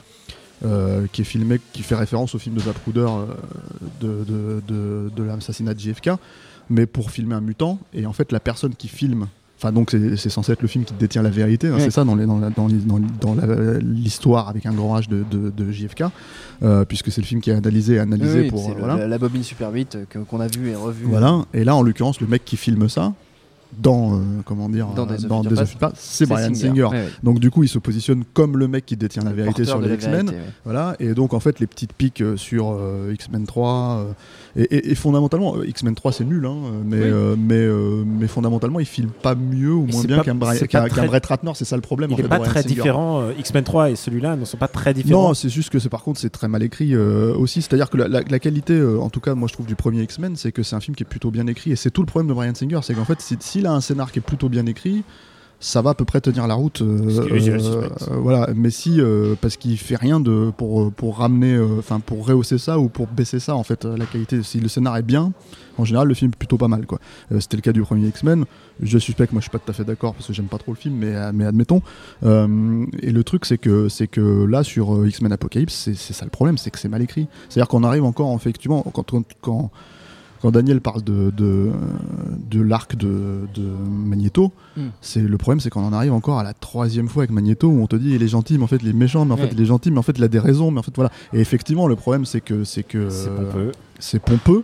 euh, 0.65 1.07
qui 1.11 1.21
est 1.21 1.25
filmée, 1.25 1.59
qui 1.73 1.83
fait 1.83 1.95
référence 1.95 2.35
au 2.35 2.39
film 2.39 2.55
de 2.55 2.61
Zapruder 2.61 2.99
euh, 3.01 3.25
de, 3.99 4.23
de, 4.23 4.61
de, 4.67 5.11
de 5.15 5.23
l'assassinat 5.23 5.73
de 5.73 5.79
JFK, 5.79 6.11
mais 6.69 6.85
pour 6.85 7.11
filmer 7.11 7.35
un 7.35 7.41
mutant. 7.41 7.79
Et 7.93 8.05
en 8.05 8.13
fait, 8.13 8.31
la 8.31 8.39
personne 8.39 8.75
qui 8.75 8.87
filme 8.87 9.27
Enfin, 9.63 9.71
donc 9.71 9.91
c'est 9.91 10.29
censé 10.31 10.53
être 10.53 10.63
le 10.63 10.67
film 10.67 10.85
qui 10.85 10.93
détient 10.95 11.21
la 11.21 11.29
vérité, 11.29 11.67
hein, 11.67 11.73
Ouais. 11.75 11.81
c'est 11.81 11.91
ça 11.91 12.03
dans 12.03 12.15
les- 12.15 12.25
dans 12.25 12.39
la- 12.39 12.49
dans 12.49 12.65
les- 12.65 12.77
dans- 12.79 12.97
l'histoire 13.79 14.49
avec 14.49 14.65
un 14.65 14.73
grand 14.73 14.97
H 14.99 15.07
de, 15.07 15.23
de- 15.51 15.71
JFK, 15.71 16.05
euh, 16.63 16.83
puisque 16.83 17.11
c'est 17.11 17.21
le 17.21 17.27
film 17.27 17.41
qui 17.41 17.51
est 17.51 17.53
analysé, 17.53 17.99
analysé 17.99 18.41
Oui, 18.41 18.49
pour 18.49 18.71
voilà. 18.75 18.97
la, 18.97 19.07
la 19.07 19.17
bobine 19.19 19.43
Super 19.43 19.71
8 19.71 19.99
que- 20.09 20.17
qu'on 20.17 20.39
a 20.39 20.47
vu 20.47 20.69
et 20.69 20.75
revu. 20.75 21.05
Voilà. 21.05 21.45
Et 21.53 21.63
là, 21.63 21.75
en 21.75 21.83
l'occurrence, 21.83 22.19
le 22.21 22.25
mec 22.25 22.43
qui 22.43 22.57
filme 22.57 22.89
ça 22.89 23.13
dans 23.79 24.15
euh, 24.15 24.17
comment 24.45 24.69
dire 24.69 24.87
Dans 24.95 25.03
euh, 25.03 25.15
Days 25.15 25.25
of 25.25 25.41
Future 25.41 25.67
Future 25.67 25.91
c'est 25.95 26.25
Brian 26.27 26.53
Singer. 26.53 26.83
Ouais, 26.83 26.89
ouais. 26.91 27.07
Donc 27.23 27.39
du 27.39 27.49
coup, 27.51 27.63
il 27.63 27.69
se 27.69 27.79
positionne 27.79 28.23
comme 28.33 28.57
le 28.57 28.67
mec 28.67 28.85
qui 28.85 28.97
détient 28.97 29.23
la 29.23 29.31
vérité 29.33 29.65
sur 29.65 29.79
les 29.79 29.93
X-Men. 29.93 30.29
ouais. 30.29 30.35
Voilà, 30.65 30.95
et 30.99 31.13
donc 31.13 31.33
en 31.33 31.39
fait 31.39 31.59
les 31.59 31.67
petites 31.67 31.93
piques 31.93 32.21
euh, 32.21 32.37
sur 32.37 32.71
euh, 32.71 33.11
X-Men 33.13 33.45
3 33.45 33.69
euh, 33.69 34.13
et, 34.55 34.63
et- 34.75 34.91
et 34.91 34.95
fondamentalement 34.95 35.55
euh, 35.57 35.65
X-Men 35.67 35.95
3 35.95 36.11
c'est 36.11 36.23
nul 36.25 36.45
hein, 36.45 36.55
mais, 36.85 36.97
Oui. 36.97 37.03
euh, 37.05 37.35
mais, 37.37 37.55
euh, 37.55 38.03
mais 38.05 38.27
fondamentalement 38.27 38.79
il 38.79 38.85
filme 38.85 39.09
pas 39.09 39.35
mieux 39.35 39.73
ou 39.73 39.85
moins 39.85 40.03
bien 40.03 40.21
qu'un 40.21 40.37
très- 40.87 41.07
Brett 41.07 41.25
Ratner 41.25 41.51
c'est 41.55 41.65
ça 41.65 41.75
le 41.75 41.81
problème 41.81 42.11
Il 42.11 42.17
n'est 42.17 42.23
pas 42.27 42.39
très 42.39 42.63
Singer. 42.63 42.75
différent. 42.75 43.21
euh, 43.21 43.31
X-Men 43.39 43.63
3 43.63 43.91
et 43.91 43.95
celui-là 43.95 44.35
ne 44.35 44.45
sont 44.45 44.57
pas 44.57 44.67
très 44.67 44.93
différents. 44.93 45.29
Non, 45.29 45.33
c'est 45.33 45.49
juste 45.49 45.69
que 45.69 45.79
c'est 45.79 45.89
par 45.89 46.03
contre 46.03 46.19
c'est 46.19 46.29
très 46.29 46.47
mal 46.47 46.63
écrit 46.63 46.93
euh, 46.93 47.33
aussi. 47.35 47.61
C'est-à-dire 47.61 47.89
que 47.89 47.97
la, 47.97 48.07
la- 48.07 48.21
la 48.27 48.39
qualité, 48.39 48.73
euh, 48.73 48.99
en 48.99 49.09
tout 49.09 49.19
cas 49.21 49.35
moi 49.35 49.47
je 49.47 49.53
trouve 49.53 49.65
du 49.65 49.75
premier 49.75 50.01
X-Men, 50.03 50.35
c'est 50.35 50.51
que 50.51 50.63
c'est 50.63 50.75
un 50.75 50.79
film 50.81 50.95
qui 50.95 51.03
est 51.03 51.05
plutôt 51.05 51.31
bien 51.31 51.47
écrit 51.47 51.71
et 51.71 51.75
c'est 51.75 51.91
tout 51.91 52.01
le 52.01 52.07
problème 52.07 52.27
de 52.27 52.33
Brian 52.33 52.53
Singer, 52.55 52.79
c'est 52.83 52.93
qu'en 52.93 53.05
fait 53.05 53.21
si- 53.21 53.37
s'il 53.61 53.67
a 53.67 53.73
un 53.73 53.81
scénar 53.81 54.11
qui 54.11 54.17
est 54.19 54.23
plutôt 54.23 54.49
bien 54.49 54.65
écrit, 54.65 55.03
ça 55.59 55.83
va 55.83 55.91
à 55.91 55.93
peu 55.93 56.03
près 56.05 56.19
tenir 56.19 56.47
la 56.47 56.55
route. 56.55 56.81
euh, 56.81 57.27
euh, 57.29 57.59
euh, 57.59 58.15
voilà, 58.17 58.49
mais 58.55 58.71
si 58.71 58.99
euh, 58.99 59.35
parce 59.39 59.55
qu'il 59.57 59.77
fait 59.77 59.95
rien 59.95 60.19
de 60.19 60.51
pour 60.57 60.91
pour 60.91 61.19
ramener, 61.19 61.59
enfin 61.77 61.99
pour 61.99 62.25
rehausser 62.25 62.57
ça 62.57 62.79
ou 62.79 62.89
pour 62.89 63.05
baisser 63.05 63.39
ça 63.39 63.55
en 63.55 63.61
fait 63.63 63.85
la 63.85 64.07
qualité. 64.07 64.41
Si 64.41 64.59
le 64.59 64.67
scénar 64.67 64.97
est 64.97 65.03
bien, 65.03 65.31
en 65.77 65.85
général 65.85 66.07
le 66.07 66.15
film 66.15 66.31
est 66.31 66.35
plutôt 66.35 66.57
pas 66.57 66.67
mal 66.67 66.87
quoi. 66.87 66.97
C'était 67.39 67.57
le 67.57 67.61
cas 67.61 67.73
du 67.73 67.83
premier 67.83 68.07
X-Men. 68.07 68.45
Je 68.81 68.97
suspecte, 68.97 69.31
moi 69.33 69.39
je 69.41 69.43
suis 69.43 69.51
pas 69.51 69.59
tout 69.59 69.69
à 69.69 69.73
fait 69.73 69.83
d'accord 69.85 70.15
parce 70.15 70.25
que 70.25 70.33
j'aime 70.33 70.47
pas 70.47 70.57
trop 70.57 70.71
le 70.71 70.77
film, 70.77 70.95
mais, 70.95 71.13
mais 71.31 71.45
admettons. 71.45 71.83
Et 72.23 73.11
le 73.11 73.23
truc 73.23 73.45
c'est 73.45 73.59
que 73.59 73.87
c'est 73.87 74.07
que 74.07 74.45
là 74.45 74.63
sur 74.63 75.05
X-Men 75.05 75.31
Apocalypse, 75.31 75.75
c'est 75.75 75.93
c'est 75.93 76.13
ça 76.13 76.25
le 76.25 76.31
problème, 76.31 76.57
c'est 76.57 76.71
que 76.71 76.79
c'est 76.79 76.89
mal 76.89 77.03
écrit. 77.03 77.27
C'est-à-dire 77.49 77.67
qu'on 77.67 77.83
arrive 77.83 78.03
encore 78.03 78.33
effectivement 78.35 78.81
quand 78.91 79.03
quand, 79.11 79.25
quand 79.41 79.69
quand 80.41 80.51
Daniel 80.51 80.81
parle 80.81 81.03
de, 81.03 81.31
de, 81.35 81.71
de 82.49 82.61
l'arc 82.61 82.95
de, 82.95 83.41
de 83.53 83.61
Magneto, 83.89 84.51
Mm. 84.77 84.81
c'est 85.01 85.21
le 85.21 85.37
problème, 85.37 85.59
c'est 85.59 85.69
qu'on 85.69 85.83
en 85.83 85.91
arrive 85.91 86.13
encore 86.13 86.39
à 86.39 86.43
la 86.43 86.53
troisième 86.53 87.09
fois 87.09 87.23
avec 87.23 87.31
Magneto 87.31 87.67
où 87.67 87.81
on 87.83 87.87
te 87.87 87.95
dit 87.97 88.11
il 88.15 88.23
est 88.23 88.27
gentil, 88.29 88.57
mais 88.57 88.63
en 88.63 88.67
fait 88.67 88.77
il 88.81 88.87
est 88.87 88.93
méchant, 88.93 89.25
mais 89.25 89.33
en 89.33 89.35
Ouais. 89.35 89.47
fait 89.47 89.53
il 89.53 89.61
est 89.61 89.65
gentil, 89.65 89.91
mais 89.91 89.97
en 89.97 90.01
fait 90.01 90.17
il 90.17 90.23
a 90.23 90.29
des 90.29 90.39
raisons, 90.39 90.71
mais 90.71 90.79
en 90.79 90.83
fait 90.83 90.95
voilà. 90.95 91.11
Et 91.33 91.39
effectivement, 91.41 91.87
le 91.87 91.95
problème 91.97 92.23
c'est 92.25 92.39
que 92.41 92.63
c'est 92.63 92.83
que 92.83 93.09
C'est 93.09 93.29
pompeux. 93.29 93.71
c'est 93.99 94.19
pompeux 94.21 94.63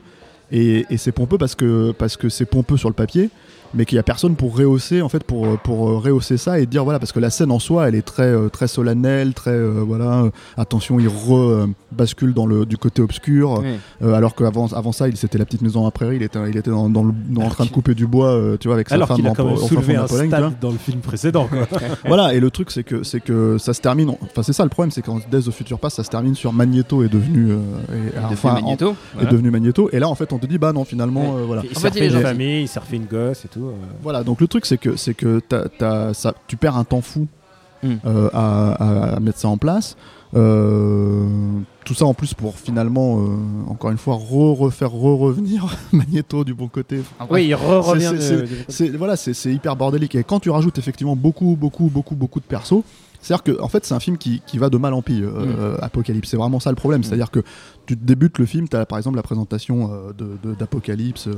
et, 0.51 0.85
et 0.89 0.95
c'est 0.97 1.11
pompeux 1.11 1.37
parce 1.37 1.55
que 1.55 1.91
parce 1.91 2.15
que 2.15 2.29
c'est 2.29 2.45
pompeux 2.45 2.77
sur 2.77 2.87
le 2.89 2.95
papier 2.95 3.29
mais 3.73 3.85
qu'il 3.85 3.95
y 3.95 3.99
a 3.99 4.03
personne 4.03 4.35
pour 4.35 4.57
rehausser 4.57 5.01
en 5.01 5.09
fait 5.09 5.23
pour 5.23 5.57
pour 5.59 5.89
euh, 5.89 5.97
rehausser 5.97 6.37
ça 6.37 6.59
et 6.59 6.65
dire 6.65 6.83
voilà 6.83 6.99
parce 6.99 7.11
que 7.11 7.19
la 7.19 7.29
scène 7.29 7.51
en 7.51 7.59
soi 7.59 7.87
elle 7.87 7.95
est 7.95 8.01
très 8.01 8.23
euh, 8.23 8.49
très 8.49 8.67
solennelle 8.67 9.33
très 9.33 9.51
euh, 9.51 9.83
voilà 9.85 10.23
euh, 10.23 10.29
attention 10.57 10.99
il 10.99 11.07
re 11.07 11.35
euh, 11.37 11.67
bascule 11.91 12.33
dans 12.33 12.45
le 12.45 12.65
du 12.65 12.77
côté 12.77 13.01
obscur 13.01 13.61
euh, 14.01 14.13
alors 14.13 14.35
qu'avant 14.35 14.67
avant 14.67 14.91
ça 14.91 15.07
il 15.07 15.17
c'était 15.17 15.37
la 15.37 15.45
petite 15.45 15.61
maison 15.61 15.85
à 15.85 15.91
prairie 15.91 16.17
il 16.17 16.23
était 16.23 16.39
il 16.49 16.57
était 16.57 16.69
dans, 16.71 16.89
dans 16.89 17.03
le- 17.03 17.13
dans- 17.29 17.41
en 17.43 17.49
train 17.49 17.65
de 17.65 17.69
couper 17.69 17.93
du 17.95 18.07
bois 18.07 18.27
euh, 18.29 18.57
tu 18.59 18.67
vois 18.67 18.75
avec 18.75 18.89
sa 18.89 18.95
Alors 18.95 19.07
femme 19.07 19.17
qu'il 19.17 19.27
a 19.27 19.31
en- 19.31 19.33
quand 19.35 19.45
même 19.45 19.57
soulevé 19.57 19.95
un 19.95 20.05
Pologne, 20.05 20.29
dans 20.61 20.71
le 20.71 20.77
film 20.77 20.99
précédent. 21.01 21.47
Quoi. 21.47 21.67
Voilà, 22.05 22.33
et 22.33 22.39
le 22.39 22.49
truc 22.51 22.71
c'est 22.71 22.83
que 22.83 23.03
c'est 23.03 23.19
que 23.19 23.57
ça 23.57 23.73
se 23.73 23.81
termine. 23.81 24.09
Enfin, 24.21 24.43
c'est 24.43 24.53
ça 24.53 24.63
le 24.63 24.69
problème, 24.69 24.91
c'est 24.91 25.01
qu'en 25.01 25.19
Days 25.31 25.47
of 25.47 25.55
Future 25.55 25.79
Past, 25.79 25.97
ça 25.97 26.03
se 26.03 26.09
termine 26.09 26.35
sur 26.35 26.53
Magneto 26.53 27.03
est 27.03 27.09
devenu 27.09 27.51
euh, 27.51 27.55
et- 27.93 28.13
Il 28.15 28.19
enfin, 28.33 28.53
Magneto. 28.53 28.89
en- 28.89 28.95
Voilà. 29.13 29.27
est 29.27 29.31
devenu 29.31 29.51
Magneto. 29.51 29.89
Et 29.91 29.99
là, 29.99 30.07
en 30.07 30.15
fait, 30.15 30.31
on 30.33 30.37
te 30.37 30.45
dit 30.45 30.57
bah 30.57 30.71
non, 30.73 30.85
finalement, 30.85 31.35
euh, 31.37 31.43
voilà. 31.45 31.63
Il 31.69 31.77
s'est 31.77 31.89
fait, 31.91 31.99
il 31.99 32.07
refait 32.09 32.17
une 32.17 32.21
famille, 32.23 32.61
il 32.63 32.67
s'est 32.67 32.79
refait 32.79 32.95
une 32.97 33.05
gosse 33.05 33.45
et 33.45 33.47
tout. 33.47 33.56
Euh. 33.63 33.71
Voilà, 34.01 34.23
donc 34.23 34.41
le 34.41 34.47
truc 34.47 34.65
c'est 34.65 34.77
que 34.77 34.95
c'est 34.95 35.13
que 35.13 35.41
ça, 36.13 36.33
tu 36.47 36.57
perds 36.57 36.77
un 36.77 36.83
temps 36.83 37.01
fou 37.01 37.27
Mm. 37.83 37.93
euh, 38.07 38.29
à, 38.33 39.19
mettre 39.21 39.37
ça 39.37 39.49
en 39.49 39.57
place. 39.57 39.95
Euh, 40.35 41.27
tout 41.85 41.93
ça 41.93 42.05
en 42.05 42.15
plus 42.15 42.33
pour 42.33 42.55
finalement, 42.57 43.19
encore 43.69 43.91
une 43.91 43.99
fois, 43.99 44.15
re 44.15 44.57
refaire 44.57 44.91
re 44.91 45.15
revenir 45.17 45.67
Magneto 45.93 46.43
du 46.43 46.55
bon 46.55 46.67
côté. 46.69 47.01
Enfin, 47.19 47.31
Oui, 47.31 47.45
il 47.45 47.53
re- 47.53 47.59
C'est- 47.83 47.89
revient. 47.91 48.13
c'est- 48.19 48.35
de- 48.35 48.41
de- 48.41 48.47
c'est 48.67 48.89
voilà, 48.89 49.15
c'est 49.15 49.53
hyper 49.53 49.75
bordélique. 49.75 50.15
Et 50.15 50.23
quand 50.23 50.39
tu 50.39 50.49
rajoutes 50.49 50.79
effectivement 50.79 51.15
beaucoup, 51.15 51.55
beaucoup, 51.55 51.85
beaucoup, 51.87 52.15
beaucoup 52.15 52.39
de 52.39 52.45
persos, 52.45 52.81
c'est-à-dire 53.21 53.43
que 53.43 53.61
en 53.61 53.67
fait 53.67 53.85
c'est 53.85 53.93
un 53.93 53.99
film 53.99 54.17
qui, 54.17 54.41
qui 54.47 54.57
va 54.57 54.69
de 54.71 54.77
mal 54.77 54.93
en 54.95 55.03
pire. 55.03 55.29
euh, 55.35 55.77
Apocalypse, 55.81 56.29
c'est 56.29 56.37
vraiment 56.37 56.59
ça 56.59 56.71
le 56.71 56.75
problème. 56.77 57.03
C'est-à-dire 57.03 57.29
que 57.29 57.41
tu 57.85 57.95
débutes 57.95 58.39
le 58.39 58.47
film, 58.47 58.67
tu 58.67 58.75
as 58.75 58.87
par 58.87 58.97
exemple 58.97 59.17
la 59.17 59.23
présentation 59.23 59.91
euh, 59.93 60.13
de- 60.17 60.37
de- 60.49 60.55
d'Apocalypse. 60.55 61.29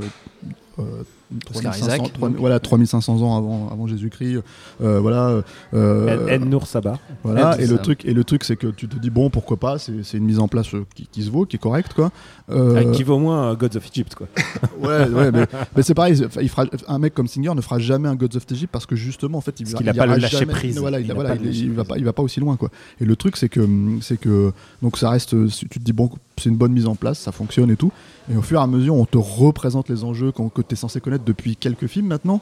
Oscar 1.53 1.73
3500 1.73 1.85
Isaac, 1.85 2.13
trois- 2.13 2.29
donc. 2.29 2.37
voilà 2.39 2.59
3500 2.59 3.21
ans 3.21 3.37
avant, 3.37 3.69
avant 3.71 3.85
Jésus-Christ 3.87 4.37
euh, 4.81 4.99
voilà 4.99 5.41
euh, 5.73 6.27
Ed 6.27 6.45
Nour 6.45 6.65
Saba. 6.67 6.97
voilà 7.23 7.55
Ed 7.55 7.61
et 7.61 7.67
le 7.67 7.77
truc 7.77 8.05
et 8.05 8.13
le 8.13 8.23
truc 8.23 8.43
c'est 8.43 8.55
que 8.55 8.67
tu 8.67 8.87
te 8.87 8.97
dis 8.97 9.09
bon 9.11 9.29
pourquoi 9.29 9.57
pas 9.57 9.77
c'est 9.77 10.03
c'est 10.03 10.17
une 10.17 10.25
mise 10.25 10.39
en 10.39 10.47
place 10.47 10.73
euh, 10.73 10.85
qui, 10.95 11.07
qui 11.11 11.21
se 11.23 11.29
vaut 11.29 11.45
qui 11.45 11.57
est 11.57 11.59
correcte 11.59 11.93
quoi 11.93 12.11
Euh, 12.51 12.77
Avec 12.77 12.91
qui 12.93 13.03
vaut 13.03 13.13
au 13.15 13.19
moins 13.19 13.51
euh, 13.51 13.55
Gods 13.55 13.77
of 13.77 13.85
Egypt. 13.87 14.15
Quoi. 14.15 14.27
Ouais, 14.81 15.07
ouais, 15.07 15.31
mais, 15.31 15.45
mais 15.75 15.83
c'est 15.83 15.93
pareil. 15.93 16.19
Il 16.41 16.49
fera, 16.49 16.65
un 16.87 16.97
mec 16.97 17.13
comme 17.13 17.27
Singer 17.27 17.53
ne 17.53 17.61
fera 17.61 17.77
jamais 17.77 18.09
un 18.09 18.15
Gods 18.15 18.37
of 18.37 18.45
Egypt 18.49 18.71
parce 18.71 18.87
que 18.87 18.95
justement, 18.95 19.37
en 19.37 19.41
fait, 19.41 19.59
il, 19.59 19.67
va- 19.67 19.77
qu'il 19.77 19.87
a 19.87 19.91
il 19.91 19.97
pas 19.97 20.07
le 20.07 20.15
lâcher 20.15 20.37
jamais- 20.39 20.53
prise. 20.53 20.79
Voilà, 20.79 20.99
il, 20.99 21.05
Il 21.05 21.11
a- 21.11 21.13
voilà, 21.13 21.35
il- 21.35 21.55
il 21.55 21.69
va 21.73 21.83
prise. 21.83 21.87
pas, 21.89 21.97
il 21.99 22.05
va 22.05 22.13
pas 22.13 22.23
aussi 22.23 22.39
loin, 22.39 22.55
quoi. 22.55 22.69
Et 22.99 23.05
le 23.05 23.15
truc, 23.15 23.37
c'est 23.37 23.49
que, 23.49 23.61
c'est 24.01 24.17
que, 24.19 24.51
donc 24.81 24.97
ça 24.97 25.11
reste. 25.11 25.35
Tu 25.49 25.67
te 25.69 25.77
dis 25.77 25.93
bon, 25.93 26.09
c'est 26.37 26.49
une 26.49 26.55
bonne 26.57 26.71
mise 26.71 26.87
en 26.87 26.95
place, 26.95 27.19
ça 27.19 27.31
fonctionne 27.31 27.69
et 27.69 27.75
tout. 27.75 27.91
Et 28.33 28.35
au 28.37 28.41
fur 28.41 28.59
et 28.59 28.63
à 28.63 28.67
mesure, 28.67 28.95
on 28.95 29.05
te 29.05 29.17
représente 29.19 29.87
les 29.89 30.03
enjeux 30.03 30.31
qu'on- 30.31 30.49
que 30.49 30.63
tu 30.63 30.73
es 30.73 30.75
censé 30.75 30.99
connaître 31.01 31.18
depuis 31.25 31.55
quelques 31.55 31.87
films 31.87 32.07
maintenant. 32.07 32.41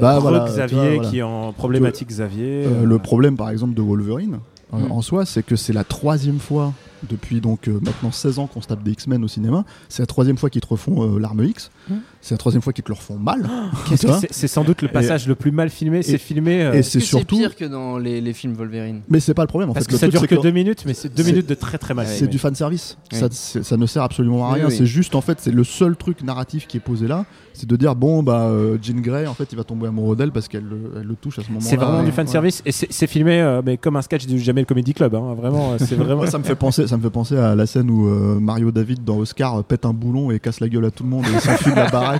Bah, 0.00 0.18
voilà, 0.18 0.40
tu 0.40 0.52
Xavier 0.52 0.76
vois, 0.76 0.94
voilà. 0.96 1.08
qui 1.10 1.18
est 1.18 1.22
en 1.22 1.52
problématique 1.52 2.08
Xavier. 2.08 2.64
Euh, 2.66 2.82
euh, 2.82 2.84
le 2.84 2.98
problème, 2.98 3.36
par 3.36 3.50
exemple, 3.50 3.74
de 3.74 3.82
Wolverine, 3.82 4.38
euh, 4.74 4.78
Mm. 4.78 4.92
en 4.92 5.00
soi, 5.00 5.24
c'est 5.24 5.44
que 5.44 5.56
c'est 5.56 5.72
la 5.72 5.84
troisième 5.84 6.40
fois 6.40 6.72
depuis 7.08 7.40
donc 7.40 7.68
euh, 7.68 7.78
maintenant 7.82 8.10
16 8.10 8.38
ans 8.40 8.46
qu'on 8.46 8.60
se 8.60 8.66
tape 8.66 8.82
des 8.82 8.90
X-Men 8.92 9.22
au 9.22 9.28
cinéma. 9.28 9.64
C'est 9.88 10.02
la 10.02 10.06
troisième 10.06 10.36
fois 10.38 10.50
qu'ils 10.50 10.60
te 10.60 10.66
refont 10.66 11.02
euh, 11.16 11.18
l'arme 11.20 11.44
X. 11.44 11.70
Mmh. 11.88 11.94
C'est 12.26 12.34
la 12.34 12.38
troisième 12.38 12.60
fois 12.60 12.72
qu'ils 12.72 12.82
te 12.82 12.88
le 12.88 12.96
refont 12.96 13.16
mal. 13.16 13.48
C'est 14.32 14.48
sans 14.48 14.64
doute 14.64 14.82
le 14.82 14.88
passage 14.88 15.28
le 15.28 15.36
plus 15.36 15.52
mal 15.52 15.70
filmé. 15.70 16.02
C'est 16.02 16.18
filmé. 16.18 16.60
euh, 16.60 16.72
et 16.72 16.82
c'est 16.82 16.98
que 16.98 17.04
surtout. 17.04 17.36
pire 17.36 17.54
que 17.54 17.64
dans 17.64 17.98
les, 17.98 18.20
les 18.20 18.32
films 18.32 18.54
Wolverine? 18.54 19.02
Mais 19.08 19.20
c'est 19.20 19.32
pas 19.32 19.42
le 19.42 19.46
problème. 19.48 19.70
En 19.70 19.74
parce 19.74 19.84
fait, 19.86 19.90
que 19.90 19.94
le 19.94 19.98
ça 20.00 20.08
truc, 20.08 20.28
dure 20.28 20.38
que 20.38 20.42
deux 20.42 20.50
minutes, 20.50 20.82
mais 20.86 20.94
c'est 20.94 21.14
deux 21.14 21.22
minutes 21.22 21.48
de 21.48 21.54
très 21.54 21.78
très 21.78 21.94
mal 21.94 22.04
C'est 22.08 22.26
du 22.26 22.40
fan 22.40 22.52
service. 22.56 22.98
Oui. 23.12 23.18
Ça, 23.62 23.76
ne 23.76 23.86
sert 23.86 24.02
absolument 24.02 24.48
à 24.50 24.54
rien. 24.54 24.66
oui. 24.66 24.74
C'est 24.76 24.86
juste 24.86 25.14
en 25.14 25.20
fait, 25.20 25.38
c'est 25.40 25.52
le 25.52 25.62
seul 25.62 25.94
truc 25.94 26.24
narratif 26.24 26.66
qui 26.66 26.78
est 26.78 26.80
posé 26.80 27.06
là, 27.06 27.26
c'est 27.52 27.68
de 27.68 27.76
dire 27.76 27.94
bon 27.94 28.22
bah 28.22 28.48
euh, 28.48 28.76
Jean 28.82 29.00
Grey 29.00 29.26
en 29.26 29.34
fait 29.34 29.48
il 29.52 29.56
va 29.56 29.64
tomber 29.64 29.86
amoureux 29.86 30.16
d'elle 30.16 30.32
parce 30.32 30.48
qu'elle 30.48 30.64
le, 30.64 31.14
touche 31.14 31.38
à 31.38 31.42
ce 31.42 31.48
moment-là. 31.48 31.66
C'est 31.66 31.76
vraiment 31.76 32.02
du 32.02 32.12
fan 32.12 32.26
service 32.26 32.62
et 32.66 32.72
c'est 32.72 33.06
filmé 33.06 33.40
euh, 33.40 33.62
mais 33.64 33.76
comme 33.76 33.96
un 33.96 34.02
sketch 34.02 34.26
du 34.26 34.38
Jamel 34.38 34.66
Comedy 34.66 34.92
Club. 34.94 35.14
hein. 35.14 35.34
Vraiment, 35.34 35.72
euh, 35.72 35.76
c'est 35.78 35.94
vraiment. 35.94 36.26
Ça 36.26 36.38
me 36.38 36.44
fait 36.44 36.54
penser, 36.56 36.86
ça 36.86 36.96
me 36.96 37.02
fait 37.02 37.10
penser 37.10 37.36
à 37.36 37.54
la 37.54 37.66
scène 37.66 37.88
où 37.88 38.08
euh, 38.08 38.38
Mario 38.40 38.70
David 38.72 39.04
dans 39.04 39.18
Oscar 39.18 39.62
pète 39.64 39.86
un 39.86 39.92
boulon 39.92 40.30
et 40.30 40.40
casse 40.40 40.60
la 40.60 40.68
gueule 40.68 40.84
à 40.86 40.90
tout 40.90 41.04
le 41.04 41.08
monde 41.10 41.24
et 41.34 41.38
s'enfuit 41.40 41.70
de 41.70 41.76
la 41.76 41.88
baraque. 41.88 42.15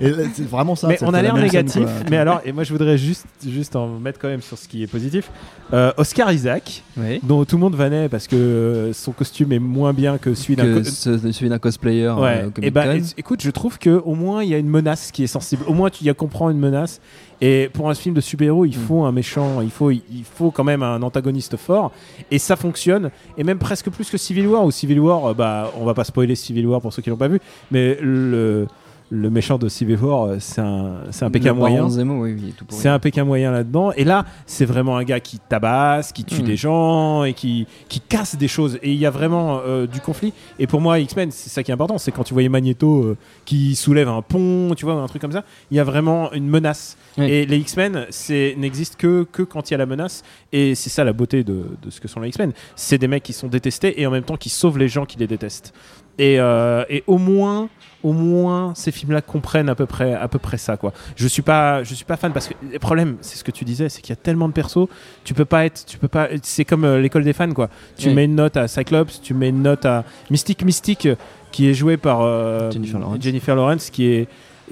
Et 0.00 0.12
c'est 0.34 0.46
vraiment 0.48 0.74
ça. 0.76 0.88
mais 0.88 0.98
on 1.02 1.14
a 1.14 1.22
l'air 1.22 1.36
négatif. 1.36 1.82
quoi. 1.82 1.92
mais 2.10 2.16
alors, 2.16 2.40
et 2.44 2.52
moi 2.52 2.64
je 2.64 2.72
voudrais 2.72 2.98
juste, 2.98 3.26
juste 3.46 3.76
en 3.76 3.98
mettre 3.98 4.18
quand 4.18 4.28
même 4.28 4.42
sur 4.42 4.58
ce 4.58 4.68
qui 4.68 4.82
est 4.82 4.86
positif. 4.86 5.30
Euh, 5.72 5.92
Oscar 5.96 6.30
Isaac, 6.32 6.82
Oui. 6.98 7.20
dont 7.22 7.44
tout 7.44 7.56
le 7.56 7.60
monde 7.62 7.74
vannait 7.74 8.08
parce 8.08 8.26
que 8.26 8.36
euh, 8.36 8.92
son 8.92 9.12
costume 9.12 9.52
est 9.52 9.58
moins 9.58 9.92
bien 9.92 10.18
que 10.18 10.34
celui 10.34 10.56
d'un. 10.56 10.74
Co- 10.74 10.84
ce- 10.84 11.58
cosplayer 11.58 12.06
euh, 12.06 12.14
Ouais. 12.14 12.38
Et 12.46 12.50
Comic-Con. 12.50 12.70
bah, 12.74 12.96
é- 12.96 13.02
écoute, 13.16 13.42
je 13.42 13.50
trouve 13.50 13.78
que 13.78 13.90
au 14.04 14.14
moins 14.14 14.42
il 14.42 14.50
y 14.50 14.54
a 14.54 14.58
une 14.58 14.68
menace 14.68 15.10
qui 15.12 15.22
est 15.24 15.26
sensible. 15.28 15.64
Au 15.66 15.72
moins 15.74 15.88
tu 15.90 16.04
y 16.04 16.10
a 16.10 16.14
comprend 16.14 16.50
une 16.50 16.58
menace. 16.58 17.00
Et 17.44 17.70
pour 17.72 17.90
un 17.90 17.94
film 17.94 18.14
de 18.14 18.20
super-héros, 18.20 18.66
il 18.66 18.70
Mm. 18.78 18.82
faut 18.86 19.02
un 19.04 19.10
méchant, 19.10 19.60
il 19.62 19.70
faut, 19.70 19.90
il 19.90 20.04
faut 20.32 20.52
quand 20.52 20.62
même 20.62 20.82
un 20.84 21.02
antagoniste 21.02 21.56
fort. 21.56 21.90
Et 22.30 22.38
ça 22.38 22.54
fonctionne. 22.54 23.10
Et 23.36 23.42
même 23.42 23.58
presque 23.58 23.90
plus 23.90 24.08
que 24.10 24.16
Civil 24.18 24.46
War. 24.46 24.64
Ou 24.64 24.70
Civil 24.70 25.00
War, 25.00 25.34
bah, 25.34 25.72
on 25.80 25.84
va 25.84 25.92
pas 25.94 26.04
spoiler 26.04 26.36
Civil 26.36 26.66
War 26.68 26.80
pour 26.80 26.92
ceux 26.92 27.02
qui 27.02 27.10
l'ont 27.10 27.16
pas 27.16 27.26
vu, 27.28 27.40
mais 27.72 27.98
le, 28.00 28.68
le 29.14 29.28
méchant 29.28 29.58
de 29.58 29.68
Civil 29.68 29.98
War, 30.02 30.24
euh, 30.24 30.36
c'est 30.40 30.62
un, 30.62 31.02
c'est 31.10 31.26
un 31.26 31.30
Pékin 31.30 31.52
moyen. 31.52 31.86
Oui, 31.86 32.32
oui. 32.32 32.54
C'est 32.70 32.88
un 32.88 32.98
Pékin 32.98 33.24
moyen 33.24 33.50
là-dedans. 33.50 33.92
Et 33.92 34.04
là, 34.04 34.24
c'est 34.46 34.64
vraiment 34.64 34.96
un 34.96 35.04
gars 35.04 35.20
qui 35.20 35.38
tabasse, 35.38 36.12
qui 36.12 36.24
tue 36.24 36.40
Mm. 36.40 36.46
des 36.46 36.56
gens 36.56 37.24
et 37.24 37.34
qui, 37.34 37.66
qui 37.90 38.00
casse 38.00 38.36
des 38.36 38.48
choses. 38.48 38.78
Et 38.82 38.90
il 38.90 38.98
y 38.98 39.04
a 39.04 39.10
vraiment 39.10 39.60
euh, 39.66 39.86
du 39.86 40.00
conflit. 40.00 40.32
Et 40.58 40.66
pour 40.66 40.80
moi, 40.80 40.98
X-Men, 40.98 41.30
c'est 41.30 41.50
ça 41.50 41.62
qui 41.62 41.70
est 41.70 41.74
important. 41.74 41.98
C'est 41.98 42.10
quand 42.10 42.24
tu 42.24 42.32
voyais 42.32 42.48
Magneto 42.48 43.02
euh, 43.02 43.16
qui 43.44 43.74
soulève 43.76 44.08
un 44.08 44.22
pont, 44.22 44.72
tu 44.74 44.86
vois, 44.86 44.94
un 44.94 45.06
truc 45.08 45.20
comme 45.20 45.32
ça. 45.32 45.44
Il 45.70 45.76
y 45.76 45.80
a 45.80 45.84
vraiment 45.84 46.32
une 46.32 46.48
menace. 46.48 46.96
Oui. 47.18 47.26
Et 47.26 47.44
les 47.44 47.58
X-Men, 47.58 48.06
c'est 48.08 48.54
n'existent 48.56 48.96
que, 48.98 49.26
que 49.30 49.42
quand 49.42 49.68
il 49.70 49.72
y 49.72 49.74
a 49.74 49.78
la 49.78 49.84
menace. 49.86 50.22
Et 50.52 50.74
c'est 50.74 50.88
ça 50.88 51.04
la 51.04 51.12
beauté 51.12 51.44
de, 51.44 51.64
de 51.82 51.90
ce 51.90 52.00
que 52.00 52.08
sont 52.08 52.20
les 52.20 52.28
X-Men. 52.30 52.52
C'est 52.76 52.96
des 52.96 53.08
mecs 53.08 53.24
qui 53.24 53.34
sont 53.34 53.48
détestés 53.48 54.00
et 54.00 54.06
en 54.06 54.10
même 54.10 54.24
temps 54.24 54.38
qui 54.38 54.48
sauvent 54.48 54.78
les 54.78 54.88
gens 54.88 55.04
qui 55.04 55.18
les 55.18 55.26
détestent. 55.26 55.74
Et, 56.18 56.38
euh, 56.38 56.84
et 56.90 57.02
au 57.06 57.18
moins, 57.18 57.68
au 58.02 58.12
moins, 58.12 58.74
ces 58.74 58.90
films-là 58.90 59.20
comprennent 59.22 59.68
à 59.68 59.74
peu 59.74 59.86
près, 59.86 60.12
à 60.14 60.26
peu 60.28 60.38
près 60.38 60.58
ça, 60.58 60.76
quoi. 60.76 60.92
Je 61.16 61.26
suis 61.28 61.42
pas, 61.42 61.82
je 61.84 61.94
suis 61.94 62.04
pas 62.04 62.16
fan 62.16 62.32
parce 62.32 62.48
que 62.48 62.54
le 62.70 62.78
problème, 62.78 63.16
c'est 63.20 63.36
ce 63.36 63.44
que 63.44 63.50
tu 63.52 63.64
disais, 63.64 63.88
c'est 63.88 64.02
qu'il 64.02 64.10
y 64.10 64.18
a 64.18 64.20
tellement 64.22 64.48
de 64.48 64.52
persos, 64.52 64.88
tu 65.24 65.34
peux 65.34 65.44
pas 65.44 65.64
être, 65.66 65.84
tu 65.86 65.98
peux 65.98 66.08
pas, 66.08 66.28
c'est 66.42 66.64
comme 66.64 66.84
euh, 66.84 67.00
l'école 67.00 67.24
des 67.24 67.32
fans, 67.32 67.52
quoi. 67.52 67.68
Tu 67.96 68.08
Oui. 68.08 68.14
mets 68.14 68.24
une 68.24 68.34
note 68.34 68.56
à 68.56 68.66
Cyclops, 68.68 69.20
tu 69.22 69.34
mets 69.34 69.48
une 69.50 69.62
note 69.62 69.86
à 69.86 70.04
Mystique 70.30 70.64
Mystique, 70.64 71.08
qui 71.52 71.68
est 71.68 71.74
joué 71.74 71.96
par 71.96 72.22
euh, 72.22 72.70
Jennifer 72.70 72.98
Lawrence. 72.98 73.18
Jennifer 73.20 73.54
Lawrence, 73.56 73.90
qui 73.90 74.06
est 74.08 74.28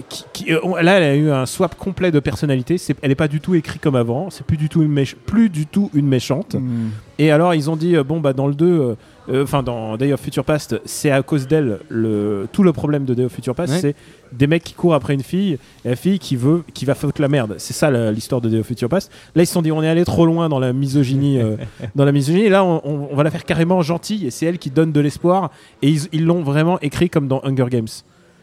qui, 0.08 0.24
qui- 0.32 0.52
euh, 0.52 0.60
là, 0.82 0.98
elle 0.98 1.02
a 1.02 1.14
eu 1.16 1.30
un 1.30 1.46
swap 1.46 1.74
complet 1.76 2.10
de 2.10 2.20
personnalité. 2.20 2.76
Elle 3.02 3.10
est 3.10 3.14
pas 3.16 3.28
du 3.28 3.40
tout 3.40 3.54
écrite 3.54 3.80
comme 3.82 3.96
avant. 3.96 4.30
C'est 4.30 4.44
plus 4.46 4.56
du 4.56 4.68
tout 4.68 4.82
une 4.82 4.92
méch- 4.92 5.14
plus 5.26 5.48
du 5.48 5.66
tout 5.66 5.90
une 5.94 6.06
méchante. 6.06 6.54
Mm. 6.54 6.88
Et 7.18 7.30
alors, 7.30 7.54
ils 7.54 7.68
ont 7.70 7.76
dit, 7.76 7.96
euh, 7.96 8.02
bon, 8.04 8.18
bah, 8.20 8.32
dans 8.32 8.46
le 8.46 8.54
2, 8.54 8.66
euh, 8.66 8.94
euh, 9.28 9.42
enfin, 9.42 9.62
dans 9.62 9.96
Day 9.98 10.12
of 10.12 10.20
Future 10.20 10.44
Past, 10.44 10.80
c'est 10.86 11.10
à 11.10 11.22
cause 11.22 11.46
d'elle, 11.46 11.78
le, 11.90 12.48
tout 12.52 12.62
le 12.62 12.72
problème 12.72 13.04
de 13.04 13.12
Day 13.14 13.24
of 13.24 13.32
Future 13.32 13.54
Past, 13.54 13.72
Ouais. 13.74 13.80
c'est 13.80 13.94
des 14.32 14.46
mecs 14.46 14.64
qui 14.64 14.72
courent 14.72 14.94
après 14.94 15.12
une 15.12 15.22
fille, 15.22 15.58
et 15.84 15.90
la 15.90 15.96
fille 15.96 16.18
qui 16.18 16.36
veut, 16.36 16.62
qui 16.72 16.84
va 16.86 16.94
foutre 16.94 17.20
la 17.20 17.28
merde. 17.28 17.56
C'est 17.58 17.74
ça 17.74 17.90
l'histoire 18.10 18.40
de 18.40 18.48
Day 18.48 18.60
of 18.60 18.66
Future 18.66 18.88
Past. 18.88 19.12
Là, 19.34 19.42
ils 19.42 19.46
se 19.46 19.52
sont 19.52 19.60
dit, 19.62 19.70
on 19.70 19.82
est 19.82 19.88
allé 19.88 20.04
trop 20.04 20.24
loin 20.24 20.48
dans 20.48 20.58
la 20.58 20.72
misogynie, 20.72 21.38
euh, 21.38 21.56
dans 21.94 22.06
la 22.06 22.12
misogynie, 22.12 22.46
et 22.46 22.48
là, 22.50 22.64
on, 22.64 22.80
on- 22.84 23.08
on 23.12 23.14
va 23.16 23.22
la 23.22 23.30
faire 23.30 23.44
carrément 23.44 23.82
gentille, 23.82 24.26
et 24.26 24.30
c'est 24.30 24.46
elle 24.46 24.58
qui 24.58 24.70
donne 24.70 24.90
de 24.92 25.00
l'espoir, 25.00 25.50
et 25.82 25.88
ils 25.90 26.00
ils 26.12 26.24
l'ont 26.24 26.42
vraiment 26.42 26.80
écrit 26.80 27.10
comme 27.10 27.28
dans 27.28 27.40
Hunger 27.44 27.66
Games. 27.70 27.86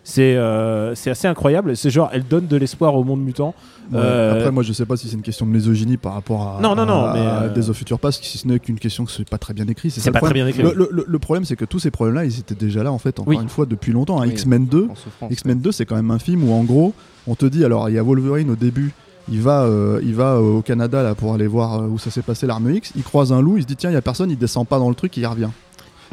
C'est 0.09 0.37
euh, 0.37 0.95
c'est 0.95 1.09
assez 1.09 1.27
incroyable. 1.27 1.75
C'est 1.75 1.89
genre, 1.89 2.09
elle 2.13 2.23
donne 2.23 2.47
de 2.47 2.55
l'espoir 2.55 2.95
au 2.95 3.03
monde 3.03 3.21
mutant. 3.21 3.53
Ouais. 3.91 3.99
Euh, 3.99 4.35
Après, 4.35 4.51
moi, 4.51 4.63
je 4.63 4.71
sais 4.71 4.85
pas 4.85 4.95
si 4.95 5.09
c'est 5.09 5.15
une 5.15 5.21
question 5.21 5.45
de 5.45 5.51
misogynie 5.51 5.97
par 5.97 6.13
rapport 6.13 6.55
à, 6.57 6.61
Non, 6.61 6.75
non, 6.75 6.85
non, 6.85 7.03
à- 7.03 7.13
mais, 7.13 7.19
à 7.19 7.41
euh, 7.43 7.49
Days 7.53 7.69
of 7.69 7.75
Future 7.75 7.99
Past, 7.99 8.23
si 8.23 8.37
ce 8.37 8.47
n'est 8.47 8.57
qu'une 8.59 8.79
question 8.79 9.03
que 9.03 9.11
c'est 9.11 9.27
pas 9.29 9.37
très 9.37 9.53
bien 9.53 9.67
écrit. 9.67 9.91
C'est 9.91 10.09
pas 10.11 10.21
très 10.21 10.33
bien 10.33 10.47
écrit, 10.47 10.63
Le, 10.63 10.87
le- 10.89 11.05
le 11.05 11.19
problème, 11.19 11.43
c'est 11.43 11.57
que 11.57 11.65
tous 11.65 11.79
ces 11.79 11.91
problèmes-là, 11.91 12.23
ils 12.23 12.39
étaient 12.39 12.55
déjà 12.55 12.83
là, 12.83 12.91
en 12.93 12.97
fait, 12.99 13.19
encore 13.19 13.33
Oui. 13.35 13.37
une 13.41 13.49
fois, 13.49 13.65
depuis 13.65 13.91
longtemps. 13.91 14.21
hein. 14.21 14.27
Oui. 14.27 14.31
X-Men 14.31 14.65
2, 14.67 14.87
En 14.89 14.95
souffrance. 14.95 15.29
X-Men 15.33 15.59
2, 15.59 15.71
c'est 15.73 15.85
quand 15.85 15.97
même 15.97 16.11
un 16.11 16.19
film 16.19 16.49
où, 16.49 16.53
en 16.53 16.63
gros, 16.63 16.93
on 17.27 17.35
te 17.35 17.45
dit, 17.45 17.65
alors, 17.65 17.89
il 17.89 17.95
y 17.95 17.99
a 17.99 18.03
Wolverine 18.03 18.49
au 18.49 18.55
début. 18.55 18.93
Il 19.29 19.41
va, 19.41 19.63
euh, 19.63 19.99
il 20.03 20.15
va 20.15 20.35
euh, 20.35 20.39
au 20.59 20.61
Canada 20.61 21.03
là 21.03 21.13
pour 21.15 21.33
aller 21.33 21.47
voir 21.47 21.81
euh, 21.81 21.87
où 21.87 21.97
ça 21.99 22.09
s'est 22.11 22.21
passé 22.21 22.47
l'arme 22.47 22.71
X. 22.71 22.93
Il 22.95 23.03
croise 23.03 23.33
un 23.33 23.41
loup, 23.41 23.57
il 23.57 23.63
se 23.63 23.67
dit 23.67 23.75
tiens 23.75 23.89
il 23.89 23.93
y 23.93 23.97
a 23.97 24.01
personne, 24.01 24.31
il 24.31 24.37
descend 24.37 24.65
pas 24.65 24.79
dans 24.79 24.87
le 24.87 24.95
truc, 24.95 25.17
il 25.17 25.23
y 25.23 25.25
revient. 25.25 25.49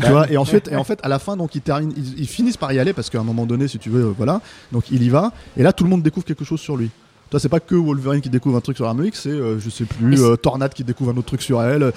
Tu 0.02 0.10
vois, 0.10 0.30
et 0.30 0.36
en 0.36 0.44
fait, 0.44 0.68
et 0.68 0.76
en 0.76 0.84
fait, 0.84 0.98
à 1.02 1.08
la 1.08 1.18
fin, 1.18 1.36
donc 1.36 1.54
ils 1.54 1.60
terminent, 1.60 1.92
ils, 1.96 2.20
ils 2.20 2.26
finissent 2.26 2.56
par 2.56 2.72
y 2.72 2.78
aller 2.78 2.92
parce 2.92 3.10
qu'à 3.10 3.20
un 3.20 3.24
moment 3.24 3.46
donné, 3.46 3.68
si 3.68 3.78
tu 3.78 3.90
veux, 3.90 4.06
euh, 4.06 4.14
voilà. 4.16 4.40
Donc 4.72 4.90
il 4.90 5.02
y 5.02 5.08
va, 5.08 5.32
et 5.56 5.62
là 5.62 5.72
tout 5.72 5.84
le 5.84 5.90
monde 5.90 6.02
découvre 6.02 6.26
quelque 6.26 6.44
chose 6.44 6.60
sur 6.60 6.76
lui. 6.76 6.90
Toi, 7.34 7.40
c'est 7.40 7.48
pas 7.48 7.58
que 7.58 7.74
Wolverine 7.74 8.20
qui 8.20 8.30
découvre 8.30 8.56
un 8.56 8.60
truc 8.60 8.76
sur 8.76 8.84
l'arme 8.84 9.04
X, 9.04 9.22
c'est 9.22 9.28
euh, 9.30 9.58
je 9.58 9.68
sais 9.68 9.86
plus, 9.86 10.22
euh, 10.22 10.36
Tornade 10.36 10.72
qui 10.72 10.84
découvre 10.84 11.10
un 11.10 11.16
autre 11.16 11.26
truc 11.26 11.42
sur 11.42 11.60
elle. 11.60 11.82
euh. 11.82 11.90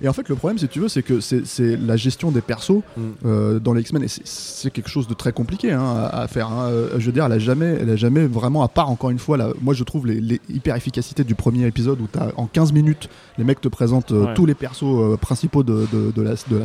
Et 0.00 0.08
en 0.08 0.14
fait, 0.14 0.26
le 0.30 0.34
problème, 0.34 0.56
si 0.56 0.66
tu 0.66 0.80
veux, 0.80 0.88
c'est 0.88 1.02
que 1.02 1.20
c'est 1.20 1.76
la 1.76 1.96
gestion 1.98 2.30
des 2.30 2.40
persos 2.40 2.80
Mm. 2.96 3.02
euh, 3.26 3.58
dans 3.58 3.74
les 3.74 3.82
X-Men, 3.82 4.02
et 4.04 4.08
c'est- 4.08 4.70
quelque 4.70 4.88
chose 4.88 5.06
de 5.06 5.12
très 5.12 5.32
compliqué 5.32 5.72
hein, 5.72 5.82
à, 5.84 6.22
à 6.22 6.26
faire. 6.26 6.48
hein. 6.50 6.70
Je 6.96 7.04
veux 7.04 7.12
dire, 7.12 7.26
elle 7.26 7.32
a 7.32 7.38
jamais, 7.38 7.76
elle 7.82 7.90
a 7.90 7.96
jamais 7.96 8.26
vraiment, 8.26 8.62
à 8.62 8.68
part 8.68 8.88
encore 8.88 9.10
une 9.10 9.18
fois, 9.18 9.36
moi 9.60 9.74
je 9.74 9.84
trouve 9.84 10.06
les, 10.06 10.22
les 10.22 10.40
hyper 10.48 10.74
efficacités 10.74 11.22
du 11.22 11.34
premier 11.34 11.66
épisode 11.66 12.00
où 12.00 12.06
t'as 12.10 12.28
en 12.38 12.46
15 12.46 12.72
minutes, 12.72 13.10
les 13.36 13.44
mecs 13.44 13.60
te 13.60 13.68
présentent 13.68 14.12
Ouais. 14.12 14.32
tous 14.34 14.46
les 14.46 14.54
persos 14.54 15.18
principaux 15.20 15.64
de, 15.64 15.86
de, 15.92 16.12
de 16.16 16.22
la, 16.22 16.30
de 16.32 16.56
la, 16.56 16.64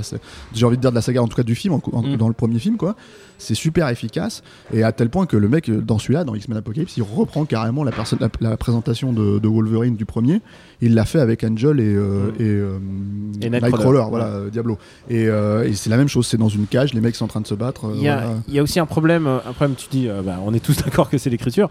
j'ai 0.53 0.65
envie 0.65 0.77
de 0.77 0.81
dire 0.81 0.91
de 0.91 0.95
la 0.95 1.01
saga, 1.01 1.21
en 1.21 1.27
tout 1.27 1.35
cas 1.35 1.43
du 1.43 1.55
film, 1.55 1.73
en- 1.73 1.81
en- 1.91 2.03
Mm. 2.03 2.15
dans 2.15 2.29
le 2.29 2.33
premier 2.33 2.59
film, 2.59 2.77
quoi. 2.77 2.95
C'est 3.37 3.55
super 3.55 3.89
efficace, 3.89 4.43
et 4.73 4.83
à 4.83 4.93
tel 4.93 5.09
point 5.09 5.25
que 5.25 5.35
le 5.35 5.49
mec, 5.49 5.69
dans 5.69 5.99
celui-là, 5.99 6.23
dans 6.23 6.35
X-Men 6.35 6.57
Apocalypse, 6.59 6.95
il 6.95 7.03
reprend 7.03 7.43
carrément 7.43 7.83
la, 7.83 7.91
perso- 7.91 8.12
la, 8.19 8.29
la 8.41 8.57
présentation 8.57 9.13
de, 9.13 9.39
de 9.39 9.47
Wolverine 9.47 9.95
du 9.95 10.05
premier. 10.05 10.41
Il 10.81 10.95
l'a 10.95 11.05
fait 11.05 11.19
avec 11.19 11.43
Angel 11.43 11.79
et, 11.79 11.83
euh, 11.95 12.31
Mm. 12.31 12.35
et, 12.39 12.43
euh, 12.43 12.77
Et 13.41 13.49
Nightcrawler. 13.49 14.03
Voilà, 14.09 14.25
euh, 14.27 14.49
Diablo. 14.49 14.77
Et, 15.09 15.27
euh, 15.27 15.63
et 15.63 15.73
c'est 15.73 15.89
la 15.89 15.97
même 15.97 16.07
chose, 16.09 16.27
c'est 16.27 16.37
dans 16.37 16.49
une 16.49 16.67
cage, 16.67 16.93
les 16.93 16.99
mecs 17.01 17.15
sont 17.15 17.25
en 17.25 17.29
train 17.29 17.41
de 17.41 17.47
se 17.47 17.53
battre. 17.55 17.85
euh, 17.85 17.93
Il 17.95 18.01
y, 18.03 18.07
a, 18.09 18.17
voilà. 18.17 18.37
il 18.47 18.53
y 18.53 18.59
a 18.59 18.63
aussi 18.63 18.79
un 18.79 18.85
problème, 18.85 19.25
euh, 19.27 19.37
un 19.47 19.53
problème 19.53 19.75
tu 19.77 19.87
dis, 19.89 20.09
euh, 20.09 20.21
bah, 20.21 20.39
on 20.45 20.53
est 20.53 20.59
tous 20.63 20.77
d'accord 20.83 21.09
que 21.09 21.17
c'est 21.17 21.29
l'écriture. 21.29 21.69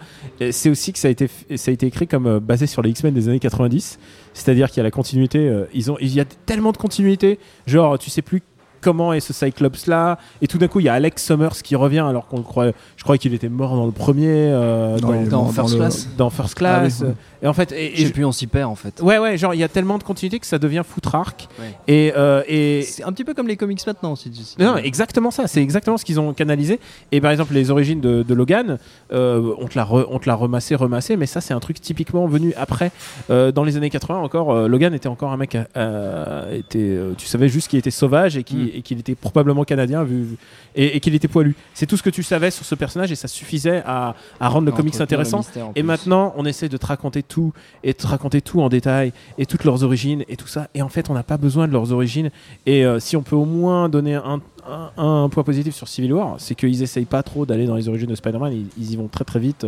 C'est 0.50 0.70
aussi 0.70 0.92
que 0.92 0.98
ça 0.98 1.08
a 1.08 1.10
été, 1.10 1.28
ça 1.56 1.70
a 1.70 1.74
été 1.74 1.86
écrit 1.86 2.06
comme 2.06 2.26
euh, 2.26 2.40
basé 2.40 2.66
sur 2.66 2.80
les 2.82 2.90
X-Men 2.90 3.12
des 3.12 3.28
années 3.28 3.38
90. 3.40 3.98
C'est-à-dire 4.34 4.68
qu'il 4.70 4.78
y 4.78 4.80
a 4.80 4.84
la 4.84 4.90
continuité. 4.90 5.48
euh, 5.48 5.64
ils 5.74 5.90
ont, 5.90 5.96
il 6.00 6.14
y 6.14 6.20
a 6.20 6.24
tellement 6.24 6.72
de 6.72 6.78
continuité. 6.78 7.38
Genre, 7.66 7.98
tu 7.98 8.08
sais 8.10 8.22
plus 8.22 8.42
comment 8.82 9.12
est 9.14 9.20
ce 9.20 9.32
Cyclops 9.32 9.86
là. 9.86 10.18
Et 10.42 10.46
tout 10.46 10.58
d'un 10.58 10.68
coup, 10.68 10.80
il 10.80 10.84
y 10.86 10.88
a 10.90 10.94
Alex 10.94 11.24
Summers 11.24 11.62
qui 11.62 11.74
revient 11.76 12.00
alors 12.00 12.26
qu'on 12.26 12.36
le 12.38 12.42
croyait. 12.42 12.74
Je 12.96 13.04
crois 13.04 13.16
qu'il 13.16 13.32
était 13.32 13.48
mort 13.48 13.74
dans 13.76 13.86
le 13.86 13.92
premier. 13.92 14.26
euh, 14.28 14.98
Non, 14.98 15.22
dans, 15.22 15.46
First 15.46 15.72
le- 15.72 15.78
Class. 15.78 16.08
dans 16.18 16.28
First 16.30 16.54
Class. 16.56 16.98
Ah 17.02 17.06
oui. 17.08 17.12
Et 17.44 17.46
en 17.48 17.54
fait, 17.54 17.72
et, 17.72 18.00
et 18.02 18.06
Je 18.06 18.12
plus, 18.12 18.24
on 18.24 18.30
s'y 18.32 18.46
perd 18.46 18.70
en 18.70 18.74
fait. 18.74 19.00
ouais, 19.02 19.18
ouais, 19.18 19.36
genre 19.38 19.54
il 19.54 19.58
y 19.60 19.64
a 19.64 19.68
tellement 19.68 19.98
de 19.98 20.02
continuité 20.04 20.38
que 20.38 20.46
ça 20.46 20.58
devient 20.58 20.82
foutrarque. 20.88 21.48
Ouais. 21.58 21.74
Et, 21.88 22.12
euh, 22.16 22.42
et, 22.46 22.82
C'est 22.82 23.02
un 23.04 23.12
petit 23.12 23.24
peu 23.24 23.34
comme 23.34 23.48
les 23.48 23.56
comics 23.56 23.84
maintenant. 23.86 24.14
Si, 24.16 24.30
tu- 24.30 24.42
si- 24.42 24.56
non, 24.60 24.76
exactement 24.76 25.30
ça. 25.30 25.46
C'est 25.46 25.62
exactement 25.62 25.96
ce 25.96 26.04
qu'ils 26.04 26.20
ont 26.20 26.32
canalisé. 26.34 26.78
Et 27.10 27.20
par 27.20 27.30
exemple, 27.30 27.54
les 27.54 27.70
origines 27.70 28.00
de, 28.00 28.22
de 28.22 28.34
Logan, 28.34 28.78
euh, 29.12 29.54
on 29.58 29.66
te 29.66 29.78
l'a 29.78 29.84
re- 29.84 30.06
on 30.10 30.18
te 30.18 30.28
l'a 30.28 30.34
remassé, 30.34 30.74
remassé, 30.74 31.16
mais 31.16 31.26
ça, 31.26 31.40
c'est 31.40 31.54
un 31.54 31.60
truc 31.60 31.80
typiquement 31.80 32.26
venu 32.26 32.52
après. 32.56 32.92
Euh, 33.30 33.50
dans 33.52 33.64
les 33.64 33.76
années 33.76 33.90
80, 33.90 34.18
encore, 34.20 34.52
euh, 34.52 34.68
Logan 34.68 34.94
était 34.94 35.08
encore 35.08 35.32
un 35.32 35.36
mec. 35.36 35.56
euh, 35.76 36.56
était, 36.56 36.78
euh, 36.78 37.12
tu 37.16 37.26
savais 37.26 37.48
juste 37.48 37.68
qu'il 37.68 37.78
était 37.78 37.90
sauvage 37.90 38.36
et 38.36 38.42
qu'il 38.44 38.64
Mm. 38.66 38.70
Et 38.74 38.82
qu'il 38.82 38.98
était 38.98 39.14
probablement 39.14 39.64
canadien 39.64 40.04
vu, 40.04 40.22
vu- 40.22 40.36
et, 40.74 40.96
et 40.96 41.00
qu'il 41.00 41.14
était 41.14 41.28
poilu. 41.28 41.54
C'est 41.74 41.86
tout 41.86 41.96
ce 41.96 42.02
que 42.02 42.10
tu 42.10 42.22
savais 42.22 42.50
sur 42.50 42.64
ce 42.64 42.74
personnage 42.74 43.12
et 43.12 43.14
ça 43.16 43.28
suffisait 43.28 43.82
à, 43.86 44.14
à 44.40 44.48
rendre 44.48 44.66
le 44.66 44.72
comics 44.72 45.00
intéressant. 45.00 45.38
mystère, 45.38 45.66
Et 45.70 45.80
plus. 45.80 45.82
maintenant, 45.82 46.32
on 46.36 46.44
essaie 46.46 46.68
de 46.68 46.76
te 46.76 46.86
raconter 46.86 47.22
tout 47.22 47.52
et 47.84 47.92
de 47.92 47.96
te 47.98 48.06
raconter 48.06 48.40
tout 48.40 48.60
en 48.60 48.68
détail 48.68 49.12
et 49.38 49.46
toutes 49.46 49.64
leurs 49.64 49.82
origines 49.84 50.24
et 50.28 50.36
tout 50.36 50.46
ça. 50.48 50.68
Et 50.74 50.82
en 50.82 50.88
fait, 50.88 51.10
on 51.10 51.14
n'a 51.14 51.22
pas 51.22 51.36
besoin 51.36 51.66
de 51.68 51.72
leurs 51.72 51.92
origines. 51.92 52.30
Et 52.66 52.84
euh, 52.84 52.98
si 53.00 53.16
on 53.16 53.22
peut 53.22 53.36
au 53.36 53.44
moins 53.44 53.88
donner 53.88 54.14
un, 54.14 54.40
un, 54.68 54.90
un 54.96 55.28
point 55.28 55.42
positif 55.42 55.74
sur 55.74 55.88
Civil 55.88 56.12
War, 56.12 56.36
c'est 56.38 56.54
qu'ils 56.54 56.82
essayent 56.82 57.04
pas 57.04 57.22
trop 57.22 57.46
d'aller 57.46 57.66
dans 57.66 57.74
les 57.74 57.88
origines 57.88 58.08
de 58.08 58.14
Spider-Man. 58.14 58.52
Ils, 58.52 58.66
ils 58.78 58.92
y 58.92 58.96
vont 58.96 59.08
très 59.08 59.24
très 59.24 59.40
vite. 59.40 59.66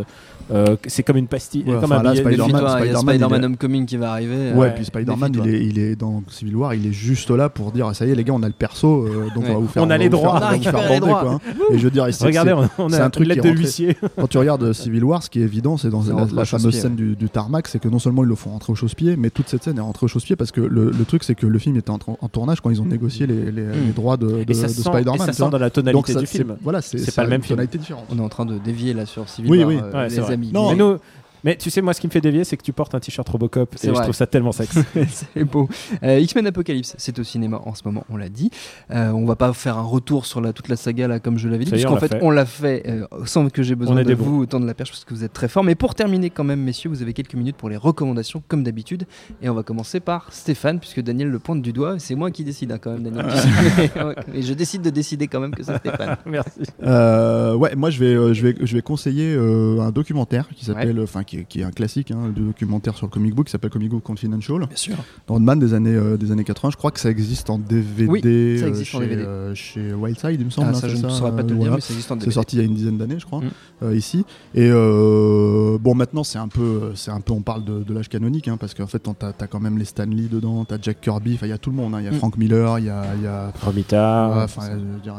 Euh, 0.51 0.75
c'est 0.85 1.03
comme 1.03 1.17
une 1.17 1.27
pastille, 1.27 1.63
Ouais, 1.65 1.79
comme 1.81 1.91
un 1.91 2.03
là, 2.03 2.11
billet- 2.11 2.23
Spider-Man, 2.23 2.51
Méfie-toi, 2.51 2.59
il 2.59 2.63
y 2.63 2.65
a 2.67 2.77
Spider-Man, 2.77 3.15
Spider-Man 3.15 3.41
est- 3.41 3.45
Homecoming 3.45 3.85
qui 3.85 3.97
va 3.97 4.11
arriver. 4.11 4.51
Ouais, 4.53 4.67
euh, 4.67 4.71
puis 4.75 4.85
Spider-Man, 4.85 5.31
il 5.43 5.47
est, 5.53 5.65
il 5.65 5.79
est 5.79 5.95
dans 5.95 6.23
Civil 6.29 6.55
War, 6.55 6.73
il 6.75 6.85
est 6.85 6.91
juste 6.93 7.31
là 7.31 7.49
pour 7.49 7.71
dire 7.71 7.93
ça 7.95 8.05
y 8.05 8.11
est 8.11 8.15
les 8.15 8.23
gars, 8.23 8.33
on 8.33 8.43
a 8.43 8.47
le 8.47 8.53
perso, 8.53 9.05
euh, 9.05 9.27
donc 9.33 9.43
Ouais. 9.45 9.49
on 9.49 9.53
va 9.53 9.59
vous 9.59 9.67
faire 9.67 9.83
On 9.83 9.89
a 9.89 9.97
les 9.97 10.09
droits. 10.09 10.39
on 10.53 10.59
faire 10.61 10.71
bander, 10.73 10.99
droits. 10.99 11.19
quoi, 11.21 11.31
hein. 11.33 11.39
Et 11.71 11.77
je 11.79 11.83
veux 11.83 11.91
dire, 11.91 12.05
Regardez, 12.21 12.53
on, 12.53 12.93
a 12.93 13.01
un 13.01 13.05
une 13.05 13.11
truc 13.11 13.27
de 13.27 13.49
l'huissier. 13.49 13.97
quand 14.17 14.27
tu 14.27 14.37
regardes 14.37 14.71
Civil 14.73 15.03
War, 15.03 15.23
ce 15.23 15.29
qui 15.29 15.39
est 15.39 15.43
évident, 15.43 15.77
c'est 15.77 15.89
dans 15.89 16.03
la, 16.33 16.45
fameuse 16.45 16.75
scène 16.75 16.95
du, 16.95 17.29
tarmac, 17.29 17.67
c'est 17.67 17.79
que 17.79 17.87
non 17.89 17.99
seulement 17.99 18.23
ils 18.23 18.29
le 18.29 18.35
font 18.35 18.51
rentrer 18.51 18.71
au 18.71 18.75
chausse-pied, 18.75 19.15
mais 19.17 19.31
toute 19.31 19.49
cette 19.49 19.63
scène 19.63 19.77
est 19.77 19.81
rentrée 19.81 20.05
au 20.05 20.07
chausse-pied 20.07 20.35
parce 20.35 20.51
que 20.51 20.61
le, 20.61 20.91
truc, 21.05 21.23
c'est 21.23 21.35
que 21.35 21.47
le 21.47 21.59
film 21.59 21.75
était 21.75 21.89
en, 21.89 21.97
tournage 22.31 22.61
quand 22.61 22.69
ils 22.69 22.81
ont 22.81 22.85
négocié 22.85 23.25
les, 23.27 23.51
les 23.51 23.91
droits 23.95 24.17
de, 24.17 24.43
sent, 24.85 24.97
et 24.97 25.01
Spider-Man. 25.01 25.27
ça 25.27 25.33
sent 25.33 25.49
dans 25.49 25.57
la 25.57 25.69
Donc 25.69 25.73
tonalité 25.73 26.13
ça, 26.13 26.19
du 26.19 26.25
film. 26.27 26.57
Voilà, 26.61 26.81
c'est 26.81 27.15
pas 27.15 27.23
le 27.23 27.29
même 27.29 27.41
film. 27.43 27.57
tonalité 27.57 27.77
différente. 27.77 28.05
On 28.09 28.17
est 28.17 28.21
en 28.21 28.29
train 28.29 28.45
de 28.45 28.57
dévier 28.57 28.93
là 28.93 29.05
sur 29.05 29.27
Civil 29.29 29.51
Oui, 29.51 29.59
War, 29.59 29.67
oui. 29.67 29.77
euh, 29.83 29.91
Ouais, 29.91 30.09
c'est 30.09 30.15
les 30.17 30.21
vrai. 30.21 30.33
amis. 30.33 30.51
Non, 30.53 30.69
Mais, 30.69 30.75
Mais- 30.75 30.83
nous- 30.83 30.97
mais 31.45 31.55
tu 31.55 31.69
sais, 31.69 31.81
moi, 31.81 31.93
ce 31.93 32.01
qui 32.01 32.07
me 32.07 32.11
fait 32.11 32.21
dévier, 32.21 32.43
c'est 32.43 32.57
que 32.57 32.63
tu 32.63 32.73
portes 32.73 32.95
un 32.95 32.99
t-shirt 32.99 33.27
Robocop 33.29 33.75
et 33.75 33.87
je 33.87 33.93
trouve 33.93 34.15
ça 34.15 34.27
tellement 34.27 34.51
sexe. 34.51 34.79
c'est 35.09 35.43
beau. 35.43 35.69
Euh, 36.03 36.19
X-Men 36.19 36.47
Apocalypse, 36.47 36.95
c'est 36.97 37.17
au 37.19 37.23
cinéma 37.23 37.61
en 37.63 37.75
ce 37.75 37.83
moment, 37.85 38.03
on 38.09 38.17
l'a 38.17 38.29
dit. 38.29 38.49
Euh, 38.91 39.11
on 39.11 39.25
va 39.25 39.35
pas 39.35 39.53
faire 39.53 39.77
un 39.77 39.83
retour 39.83 40.25
sur 40.25 40.41
la, 40.41 40.53
toute 40.53 40.67
la 40.69 40.75
saga 40.75 41.07
là, 41.07 41.19
comme 41.19 41.37
je 41.37 41.47
l'avais 41.47 41.65
dit, 41.65 41.71
puisqu'en 41.71 41.97
fait, 41.97 42.07
fait. 42.07 42.19
on 42.23 42.31
l'a 42.31 42.45
fait 42.45 42.83
euh, 42.87 43.05
sans 43.25 43.47
que 43.49 43.63
j'ai 43.63 43.75
besoin 43.75 44.03
de 44.03 44.13
vous 44.13 44.41
autant 44.41 44.59
de 44.59 44.65
la 44.65 44.73
perche 44.73 44.89
parce 44.89 45.05
que 45.05 45.13
vous 45.13 45.23
êtes 45.23 45.33
très 45.33 45.47
fort. 45.47 45.63
Mais 45.63 45.75
pour 45.75 45.93
terminer 45.93 46.31
quand 46.31 46.43
même, 46.43 46.61
messieurs, 46.61 46.89
vous 46.89 47.01
avez 47.01 47.13
quelques 47.13 47.35
minutes 47.35 47.55
pour 47.55 47.69
les 47.69 47.77
recommandations 47.77 48.41
comme 48.47 48.63
d'habitude. 48.63 49.05
Et 49.41 49.49
on 49.49 49.53
va 49.53 49.63
commencer 49.63 49.99
par 49.99 50.33
Stéphane, 50.33 50.79
puisque 50.79 51.01
Daniel 51.01 51.29
le 51.29 51.39
pointe 51.39 51.61
du 51.61 51.73
doigt. 51.73 51.99
C'est 51.99 52.15
moi 52.15 52.31
qui 52.31 52.43
décide 52.43 52.71
hein, 52.71 52.79
quand 52.81 52.91
même, 52.91 53.03
Daniel. 53.03 53.25
Et 54.33 54.41
je 54.41 54.53
décide 54.53 54.81
de 54.81 54.89
décider 54.89 55.27
quand 55.27 55.39
même 55.39 55.53
que 55.53 55.63
c'est 55.63 55.77
Stéphane. 55.77 56.17
Merci. 56.25 56.61
Euh, 56.83 57.55
ouais, 57.55 57.75
moi 57.75 57.89
je 57.89 57.99
vais, 57.99 58.15
euh, 58.15 58.33
je 58.33 58.47
vais, 58.47 58.55
je 58.59 58.75
vais 58.75 58.81
conseiller 58.81 59.35
euh, 59.35 59.79
un 59.81 59.91
documentaire 59.91 60.47
qui 60.55 60.65
s'appelle, 60.65 60.99
enfin 60.99 61.23
qui, 61.23 61.34
qui 61.43 61.59
est 61.61 61.63
un 61.63 61.71
classique, 61.71 62.11
hein, 62.11 62.29
de 62.35 62.41
documentaire 62.41 62.95
sur 62.95 63.05
le 63.07 63.11
comic 63.11 63.35
book, 63.35 63.45
qui 63.47 63.51
s'appelle 63.51 63.69
Comic 63.69 63.89
Book 63.89 64.03
Confidential. 64.03 64.59
Bien 64.59 64.67
sûr. 64.75 64.95
Rodman 65.27 65.59
des 65.59 65.73
années, 65.73 65.93
euh, 65.93 66.15
des 66.17 66.31
années 66.31 66.43
80. 66.43 66.71
Je 66.71 66.77
crois 66.77 66.91
que 66.91 66.99
ça 66.99 67.09
existe 67.09 67.49
en 67.49 67.57
DVD, 67.59 68.07
Oui, 68.07 68.21
ça 68.59 68.67
existe 68.67 68.93
euh, 68.95 68.97
en 68.97 69.01
chez, 69.01 69.07
DVD. 69.07 69.21
euh, 69.23 69.55
chez 69.55 69.93
Wildside, 69.93 70.39
il 70.39 70.45
me 70.45 70.49
semble. 70.49 70.67
Ah, 70.67 70.71
hein, 70.71 70.73
ça, 70.79 70.89
c'est 70.89 70.95
je 70.95 71.05
ne 71.05 71.09
saurais 71.09 71.35
pas 71.35 71.43
te 71.43 71.49
le 71.49 71.55
euh, 71.55 71.59
dire, 71.59 71.67
voilà. 71.69 71.75
mais 71.75 71.81
ça 71.81 71.93
existe 71.93 72.11
en 72.11 72.15
C'est 72.15 72.19
DVD. 72.19 72.33
sorti 72.33 72.55
il 72.55 72.59
y 72.59 72.61
a 72.61 72.65
une 72.65 72.73
dizaine 72.75 72.97
d'années, 72.97 73.19
je 73.19 73.25
crois, 73.25 73.39
Mm. 73.41 73.49
euh, 73.83 73.95
ici. 73.95 74.25
Et 74.53 74.69
euh, 74.71 75.77
bon, 75.79 75.95
maintenant 75.95 76.23
c'est 76.23 76.37
un 76.39 76.47
peu, 76.47 76.91
c'est 76.95 77.11
un 77.11 77.19
peu, 77.21 77.33
on 77.33 77.41
parle 77.41 77.65
de, 77.65 77.83
de 77.83 77.93
l'âge 77.93 78.09
canonique, 78.09 78.47
hein, 78.47 78.57
parce 78.57 78.73
qu'en 78.73 78.87
fait, 78.87 79.01
t'as 79.19 79.33
as 79.39 79.47
quand 79.47 79.59
même 79.59 79.77
les 79.77 79.85
Stan 79.85 80.05
Lee 80.05 80.27
dedans, 80.31 80.63
t'as 80.65 80.77
Jack 80.81 81.01
Kirby, 81.01 81.33
enfin 81.35 81.47
il 81.47 81.49
y 81.49 81.53
a 81.53 81.57
tout 81.57 81.69
le 81.69 81.75
monde, 81.75 81.93
hein. 81.95 81.99
il 81.99 82.05
y 82.05 82.07
a 82.07 82.11
Mm. 82.11 82.15
Frank 82.15 82.37
Miller, 82.37 82.79
il 82.79 82.85
y 82.85 82.89
a, 82.89 83.03
il 83.17 83.23
y 83.23 83.27
a. 83.27 83.51
Ouais, 83.65 84.45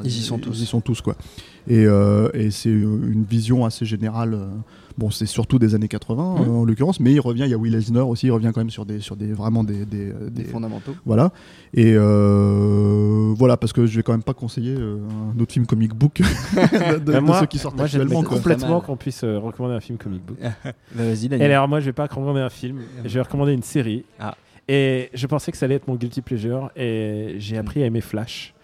Ils 0.05 0.09
y 0.11 0.23
sont 0.23 0.39
tous. 0.39 0.59
Ils 0.59 0.63
y 0.63 0.67
sont 0.67 0.81
tous, 0.81 1.01
quoi. 1.01 1.17
Et, 1.69 1.85
euh, 1.85 2.29
et 2.35 2.51
c'est 2.51 2.71
une 2.71 3.25
vision 3.29 3.65
assez 3.65 3.85
générale. 3.85 4.35
euh, 4.35 4.47
Bon, 4.99 5.11
c'est 5.11 5.27
surtout 5.27 5.59
des 5.59 5.75
années 5.75 5.89
80 5.89 6.37
Mhm. 6.39 6.41
euh, 6.49 6.53
en 6.61 6.65
l'occurrence, 6.65 7.01
mais 7.01 7.13
il 7.13 7.21
revient. 7.21 7.43
Il 7.45 7.51
y 7.51 7.55
a 7.55 7.59
Will 7.59 7.75
Eisner 7.75 8.01
aussi. 8.01 8.29
Il 8.29 8.31
revient 8.33 8.51
quand 8.55 8.63
même 8.63 8.71
sur 8.71 8.87
des, 8.87 9.01
sur 9.01 9.15
des 9.15 9.31
vraiment 9.35 9.63
des, 9.63 9.85
des, 9.85 10.07
Des 10.31 10.31
des- 10.31 10.45
fondamentaux. 10.45 10.95
voilà. 11.05 11.33
Et 11.75 11.93
euh, 11.95 13.35
voilà, 13.37 13.57
parce 13.57 13.73
que 13.73 13.87
je 13.87 13.97
vais 13.97 14.03
quand 14.03 14.13
même 14.13 14.23
pas 14.23 14.33
conseiller 14.35 14.75
un 14.77 15.39
autre 15.39 15.53
film 15.53 15.67
comic 15.67 15.95
book 15.95 16.21
de, 16.23 16.23
de- 16.99 17.13
Bah, 17.13 17.13
de 17.15 17.19
moi, 17.21 17.41
ceux 17.41 17.47
qui 17.47 17.59
sortent 17.59 17.77
moi, 17.77 17.85
actuellement. 17.85 18.23
complètement 18.23 18.81
qu'on 18.81 18.97
puisse 18.97 19.23
euh, 19.25 19.39
recommander 19.39 19.75
un 19.75 19.81
film 19.81 19.99
comic 19.99 20.25
book. 20.25 20.39
Bah, 20.65 20.73
Vas-y, 20.95 21.27
Et 21.27 21.29
Daniel. 21.29 21.53
alors, 21.53 21.69
moi, 21.69 21.81
je 21.81 21.87
vais 21.87 21.93
pas 21.93 22.05
recommander 22.05 22.41
un 22.41 22.49
film, 22.49 22.79
je 23.05 23.13
vais 23.15 23.21
recommander 23.21 23.53
une 23.53 23.63
série. 23.63 24.05
Ah. 24.19 24.35
Et 24.69 25.11
je 25.15 25.27
pensais 25.27 25.53
que 25.53 25.59
ça 25.59 25.67
allait 25.67 25.77
être 25.77 25.87
mon 25.89 25.95
guilty 25.97 26.23
pleasure, 26.23 26.71
et 26.75 27.37
j'ai 27.39 27.57
appris 27.59 27.83
à 27.83 27.87
aimer 27.87 28.01
Flash, 28.01 28.55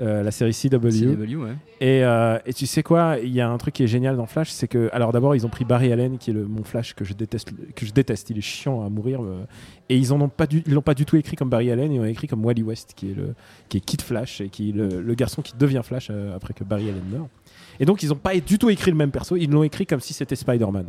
euh, 0.00 0.22
la 0.22 0.30
série 0.30 0.52
CW. 0.52 0.88
CW, 0.90 1.36
ouais. 1.36 1.52
Et, 1.80 2.04
euh, 2.04 2.38
et 2.46 2.52
tu 2.52 2.66
sais 2.66 2.82
quoi, 2.82 3.16
il 3.22 3.32
y 3.32 3.40
a 3.40 3.48
un 3.48 3.58
truc 3.58 3.74
qui 3.74 3.82
est 3.82 3.88
génial 3.88 4.16
dans 4.16 4.26
Flash, 4.26 4.50
c'est 4.50 4.68
que, 4.68 4.88
alors 4.92 5.12
d'abord, 5.12 5.34
ils 5.34 5.44
ont 5.44 5.48
pris 5.48 5.64
Barry 5.64 5.92
Allen, 5.92 6.18
qui 6.18 6.30
est 6.30 6.32
le, 6.34 6.46
mon 6.46 6.62
Flash 6.62 6.94
que 6.94 7.04
je 7.04 7.14
déteste, 7.14 7.50
que 7.74 7.84
je 7.84 7.92
déteste. 7.92 8.30
Il 8.30 8.38
est 8.38 8.42
chiant 8.42 8.84
à 8.84 8.88
mourir. 8.88 9.22
euh, 9.22 9.44
et 9.88 9.96
ils 9.96 10.12
en 10.12 10.20
ont 10.20 10.28
pas 10.28 10.46
du, 10.46 10.62
ils 10.66 10.74
l'ont 10.74 10.82
pas 10.82 10.94
du 10.94 11.04
tout 11.06 11.16
écrit 11.16 11.34
comme 11.34 11.48
Barry 11.48 11.70
Allen, 11.70 11.90
ils 11.92 11.98
l'ont 11.98 12.04
écrit 12.04 12.26
comme 12.26 12.44
Wally 12.44 12.62
West, 12.62 12.92
qui 12.94 13.10
est 13.10 13.14
le, 13.14 13.34
qui 13.68 13.78
est 13.78 13.80
Kid 13.80 14.02
Flash 14.02 14.40
et 14.40 14.48
qui 14.50 14.70
est 14.70 14.72
le, 14.72 15.00
le 15.00 15.14
garçon 15.14 15.42
qui 15.42 15.54
devient 15.56 15.80
Flash 15.82 16.10
après 16.34 16.52
que 16.54 16.62
Barry 16.62 16.90
Allen 16.90 17.02
meurt. 17.10 17.28
Et 17.80 17.84
donc, 17.84 18.02
ils 18.02 18.08
n'ont 18.10 18.16
pas 18.16 18.34
du 18.38 18.58
tout 18.58 18.68
écrit 18.70 18.90
le 18.90 18.96
même 18.96 19.10
perso, 19.10 19.36
ils 19.36 19.50
l'ont 19.50 19.62
écrit 19.62 19.86
comme 19.86 20.00
si 20.00 20.12
c'était 20.12 20.36
Spider-Man. 20.36 20.86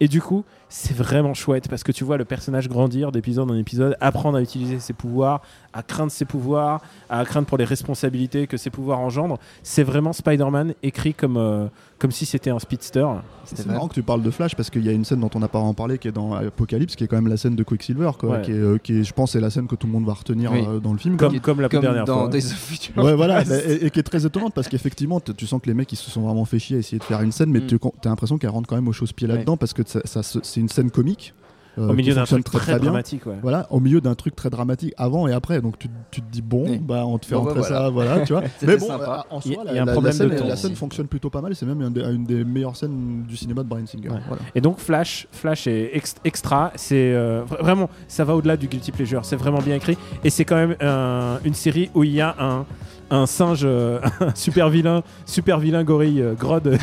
Et 0.00 0.08
du 0.08 0.20
coup, 0.20 0.44
c'est 0.68 0.94
vraiment 0.96 1.32
chouette 1.34 1.68
parce 1.68 1.82
que 1.82 1.92
tu 1.92 2.04
vois 2.04 2.16
le 2.18 2.24
personnage 2.24 2.68
grandir 2.68 3.10
d'épisode 3.12 3.50
en 3.50 3.54
épisode, 3.54 3.96
apprendre 4.00 4.36
à 4.36 4.42
utiliser 4.42 4.80
ses 4.80 4.92
pouvoirs, 4.92 5.40
à 5.72 5.82
craindre 5.82 6.12
ses 6.12 6.24
pouvoirs, 6.24 6.80
à 7.08 7.24
craindre 7.24 7.46
pour 7.46 7.56
les 7.58 7.64
responsabilités 7.64 8.46
que 8.46 8.56
ses 8.56 8.70
pouvoirs 8.70 8.98
engendrent. 9.00 9.38
C'est 9.62 9.82
vraiment 9.82 10.12
Spider-Man 10.12 10.74
écrit 10.82 11.14
comme, 11.14 11.36
euh, 11.36 11.66
comme 11.98 12.10
si 12.10 12.26
c'était 12.26 12.50
un 12.50 12.58
speedster. 12.58 13.06
C'est 13.44 13.66
marrant 13.66 13.88
que 13.88 13.94
tu 13.94 14.02
parles 14.02 14.22
de 14.22 14.30
Flash 14.30 14.54
parce 14.54 14.68
qu'il 14.68 14.84
y 14.84 14.88
a 14.88 14.92
une 14.92 15.04
scène 15.06 15.20
dont 15.20 15.30
on 15.34 15.38
n'a 15.38 15.48
pas 15.48 15.58
en 15.58 15.72
parlé 15.72 15.96
qui 15.98 16.08
est 16.08 16.12
dans 16.12 16.34
Apocalypse, 16.34 16.96
qui 16.96 17.04
est 17.04 17.06
quand 17.06 17.16
même 17.16 17.28
la 17.28 17.36
scène 17.38 17.56
de 17.56 17.62
Quicksilver, 17.62 18.10
quoi, 18.18 18.28
Ouais. 18.30 18.42
qui, 18.42 18.50
est, 18.52 18.54
euh, 18.54 18.78
qui 18.78 19.00
est, 19.00 19.04
je 19.04 19.12
pense, 19.14 19.32
c'est 19.32 19.40
la 19.40 19.48
scène 19.50 19.66
que 19.66 19.74
tout 19.74 19.86
le 19.86 19.92
monde 19.94 20.04
va 20.06 20.12
retenir 20.12 20.52
Oui. 20.52 20.64
euh, 20.68 20.80
dans 20.80 20.92
le 20.92 20.98
film. 20.98 21.16
Comme, 21.16 21.40
comme 21.40 21.60
la 21.62 21.68
Comme 21.70 21.80
dernière 21.80 22.04
dans 22.04 22.20
fois. 22.20 22.28
Days 22.28 22.44
of 22.46 22.58
Future 22.58 23.02
Ouais, 23.02 23.14
voilà, 23.14 23.42
et, 23.42 23.86
et 23.86 23.90
qui 23.90 24.00
est 24.00 24.02
très 24.02 24.26
étonnante 24.26 24.52
parce 24.54 24.68
qu'effectivement, 24.68 25.20
tu 25.20 25.46
sens 25.46 25.62
que 25.62 25.66
les 25.66 25.74
mecs 25.74 25.90
ils 25.92 25.96
se 25.96 26.10
sont 26.10 26.20
vraiment 26.22 26.44
fait 26.44 26.58
chier 26.58 26.76
à 26.76 26.80
essayer 26.80 26.98
de 26.98 27.04
faire 27.04 27.22
une 27.22 27.32
scène, 27.32 27.50
mais 27.50 27.60
Mm. 27.60 27.66
tu 27.66 27.76
as 28.04 28.08
l'impression 28.08 28.36
qu'elle 28.38 28.50
rentre 28.50 28.68
quand 28.68 28.76
même 28.76 28.88
au 28.88 28.92
chausse-pied 28.92 29.26
là-dedans 29.26 29.56
parce 29.56 29.72
que 29.72 29.82
ça, 29.86 30.00
ça 30.04 30.22
se- 30.22 30.40
c'est 30.58 30.60
une 30.60 30.68
scène 30.68 30.90
comique. 30.90 31.34
euh, 31.78 31.90
Au 31.90 31.92
milieu 31.92 32.12
d'un 32.12 32.24
truc 32.24 32.42
très, 32.42 32.76
dramatique. 32.80 33.24
Ouais. 33.26 33.36
Voilà, 33.40 33.68
au 33.70 33.78
milieu 33.78 34.00
d'un 34.00 34.16
truc 34.16 34.34
très 34.34 34.50
dramatique 34.50 34.92
avant 34.96 35.28
et 35.28 35.32
après. 35.32 35.60
Donc 35.60 35.78
tu, 35.78 35.86
tu 36.10 36.20
te 36.20 36.26
dis, 36.28 36.42
bon, 36.42 36.64
Oui. 36.68 36.78
bah, 36.78 37.04
on 37.06 37.18
te 37.18 37.26
fait 37.26 37.36
Bon, 37.36 37.44
bah, 37.44 37.52
rentrer 37.52 37.68
ça, 37.68 37.88
voilà, 37.90 38.20
tu 38.22 38.32
vois. 38.32 38.42
Mais 38.66 38.76
bon, 38.76 38.86
sympa. 38.88 39.24
euh, 39.30 39.36
en 39.36 39.40
Il 39.44 39.52
y 39.52 39.54
a- 39.54 39.54
soi, 39.54 39.64
y 39.64 39.68
a 39.68 39.72
la, 39.74 39.82
un 39.82 39.84
la- 39.84 39.92
problème 39.92 40.12
la 40.12 40.18
scène, 40.18 40.28
de 40.30 40.36
temps 40.38 40.48
la 40.48 40.56
scène 40.56 40.74
fonctionne 40.74 41.06
plutôt 41.06 41.30
pas 41.30 41.40
mal. 41.40 41.54
C'est 41.54 41.66
même 41.66 41.80
une 41.80 41.92
des, 41.92 42.00
une 42.02 42.24
des 42.24 42.42
meilleures 42.44 42.74
scènes 42.76 43.22
du 43.28 43.36
cinéma 43.36 43.62
de 43.62 43.68
Brian 43.68 43.86
Singer. 43.86 44.08
Ouais. 44.08 44.18
Voilà. 44.26 44.42
Et 44.56 44.60
donc 44.60 44.78
Flash, 44.80 45.28
Flash 45.30 45.68
est 45.68 45.90
ex- 45.92 46.16
extra. 46.24 46.72
C'est 46.74 47.12
euh, 47.14 47.44
vra- 47.44 47.62
vraiment, 47.62 47.88
ça 48.08 48.24
va 48.24 48.34
au-delà 48.34 48.56
du 48.56 48.66
guilty 48.66 48.90
pleasure. 48.90 49.24
C'est 49.24 49.36
vraiment 49.36 49.60
bien 49.60 49.76
écrit 49.76 49.96
et 50.24 50.30
c'est 50.30 50.44
quand 50.44 50.56
même 50.56 50.74
un- 50.80 51.38
une 51.44 51.54
série 51.54 51.90
où 51.94 52.02
il 52.02 52.10
y 52.12 52.20
a 52.20 52.34
un 52.40 52.66
un 53.10 53.26
singe, 53.26 53.62
euh, 53.64 54.00
un 54.20 54.34
super 54.34 54.68
vilain, 54.70 55.02
super 55.26 55.58
vilain 55.58 55.84
gorille 55.84 56.22
euh, 56.22 56.34
Grod, 56.34 56.66
euh, 56.66 56.76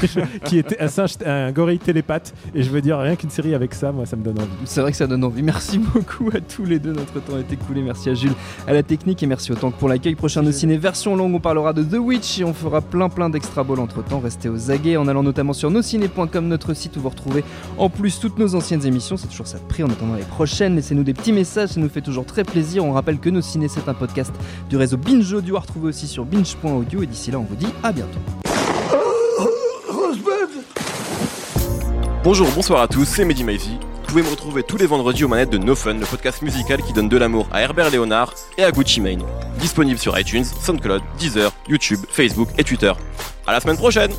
qui 0.45 0.57
était 0.57 0.79
un 0.79 0.87
singe, 0.87 1.11
un 1.25 1.51
gorille 1.51 1.79
télépathe. 1.79 2.33
Et 2.53 2.63
je 2.63 2.69
veux 2.69 2.81
dire, 2.81 2.99
rien 2.99 3.15
qu'une 3.15 3.29
série 3.29 3.53
avec 3.53 3.73
ça, 3.73 3.91
moi, 3.91 4.05
ça 4.05 4.15
me 4.15 4.23
donne 4.23 4.39
envie. 4.39 4.49
C'est 4.65 4.81
vrai 4.81 4.91
que 4.91 4.97
ça 4.97 5.07
donne 5.07 5.23
envie. 5.23 5.43
Merci 5.43 5.77
beaucoup 5.79 6.29
à 6.33 6.39
tous 6.39 6.65
les 6.65 6.79
deux. 6.79 6.93
Notre 6.93 7.19
temps 7.19 7.37
est 7.37 7.51
écoulé. 7.51 7.81
Merci 7.81 8.09
à 8.09 8.13
Jules, 8.13 8.33
à 8.67 8.73
la 8.73 8.83
technique 8.83 9.21
et 9.23 9.27
merci 9.27 9.51
autant 9.51 9.71
que 9.71 9.77
pour 9.77 9.89
l'accueil. 9.89 10.15
Prochain 10.15 10.43
de 10.43 10.51
ciné 10.51 10.77
version 10.77 11.15
longue, 11.15 11.35
on 11.35 11.39
parlera 11.39 11.73
de 11.73 11.83
The 11.83 11.99
Witch 11.99 12.39
et 12.39 12.43
on 12.43 12.53
fera 12.53 12.81
plein 12.81 13.09
plein 13.09 13.29
d'extra 13.29 13.63
balls 13.63 13.79
entre 13.79 14.03
temps. 14.03 14.19
Restez 14.19 14.49
aux 14.49 14.71
aguets 14.71 14.97
en 14.97 15.07
allant 15.07 15.23
notamment 15.23 15.53
sur 15.53 15.69
nosciné.com, 15.69 16.47
notre 16.47 16.73
site 16.73 16.97
où 16.97 17.01
vous 17.01 17.09
retrouvez 17.09 17.43
en 17.77 17.89
plus 17.89 18.19
toutes 18.19 18.37
nos 18.39 18.55
anciennes 18.55 18.85
émissions. 18.85 19.17
C'est 19.17 19.27
toujours 19.27 19.47
ça 19.47 19.59
de 19.59 19.63
prix 19.63 19.83
en 19.83 19.89
attendant 19.89 20.15
les 20.15 20.23
prochaines. 20.23 20.75
Laissez-nous 20.75 21.03
des 21.03 21.13
petits 21.13 21.33
messages, 21.33 21.69
ça 21.69 21.79
nous 21.79 21.89
fait 21.89 22.01
toujours 22.01 22.25
très 22.25 22.43
plaisir. 22.43 22.83
On 22.85 22.93
rappelle 22.93 23.19
que 23.19 23.29
Nos 23.29 23.41
Ciné, 23.41 23.67
c'est 23.67 23.87
un 23.87 23.93
podcast 23.93 24.33
du 24.69 24.77
réseau 24.77 24.97
Binge 24.97 25.31
Audio 25.33 25.57
à 25.57 25.59
retrouver 25.59 25.89
aussi 25.89 26.07
binge.audio. 26.23 27.03
Et 27.03 27.07
d'ici 27.07 27.31
là, 27.31 27.39
on 27.39 27.43
vous 27.43 27.55
dit 27.55 27.67
à 27.83 27.91
bientôt. 27.91 28.19
Bonjour, 32.23 32.49
bonsoir 32.55 32.81
à 32.81 32.87
tous, 32.87 33.05
c'est 33.05 33.23
Mehdi 33.23 33.43
Maizy. 33.43 33.77
Vous 33.77 34.07
pouvez 34.07 34.23
me 34.23 34.29
retrouver 34.29 34.63
tous 34.63 34.77
les 34.77 34.87
vendredis 34.87 35.23
aux 35.25 35.27
manettes 35.27 35.51
de 35.51 35.57
No 35.57 35.75
Fun, 35.75 35.93
le 35.93 36.05
podcast 36.05 36.41
musical 36.41 36.81
qui 36.81 36.93
donne 36.93 37.09
de 37.09 37.17
l'amour 37.17 37.47
à 37.51 37.61
Herbert 37.61 37.91
Léonard 37.91 38.33
et 38.57 38.63
à 38.63 38.71
Gucci 38.71 39.01
Mane. 39.01 39.21
Disponible 39.59 39.99
sur 39.99 40.17
iTunes, 40.17 40.43
SoundCloud, 40.43 41.03
Deezer, 41.19 41.51
YouTube, 41.67 41.99
Facebook 42.09 42.49
et 42.57 42.63
Twitter. 42.63 42.93
À 43.45 43.51
la 43.51 43.59
semaine 43.59 43.77
prochaine 43.77 44.11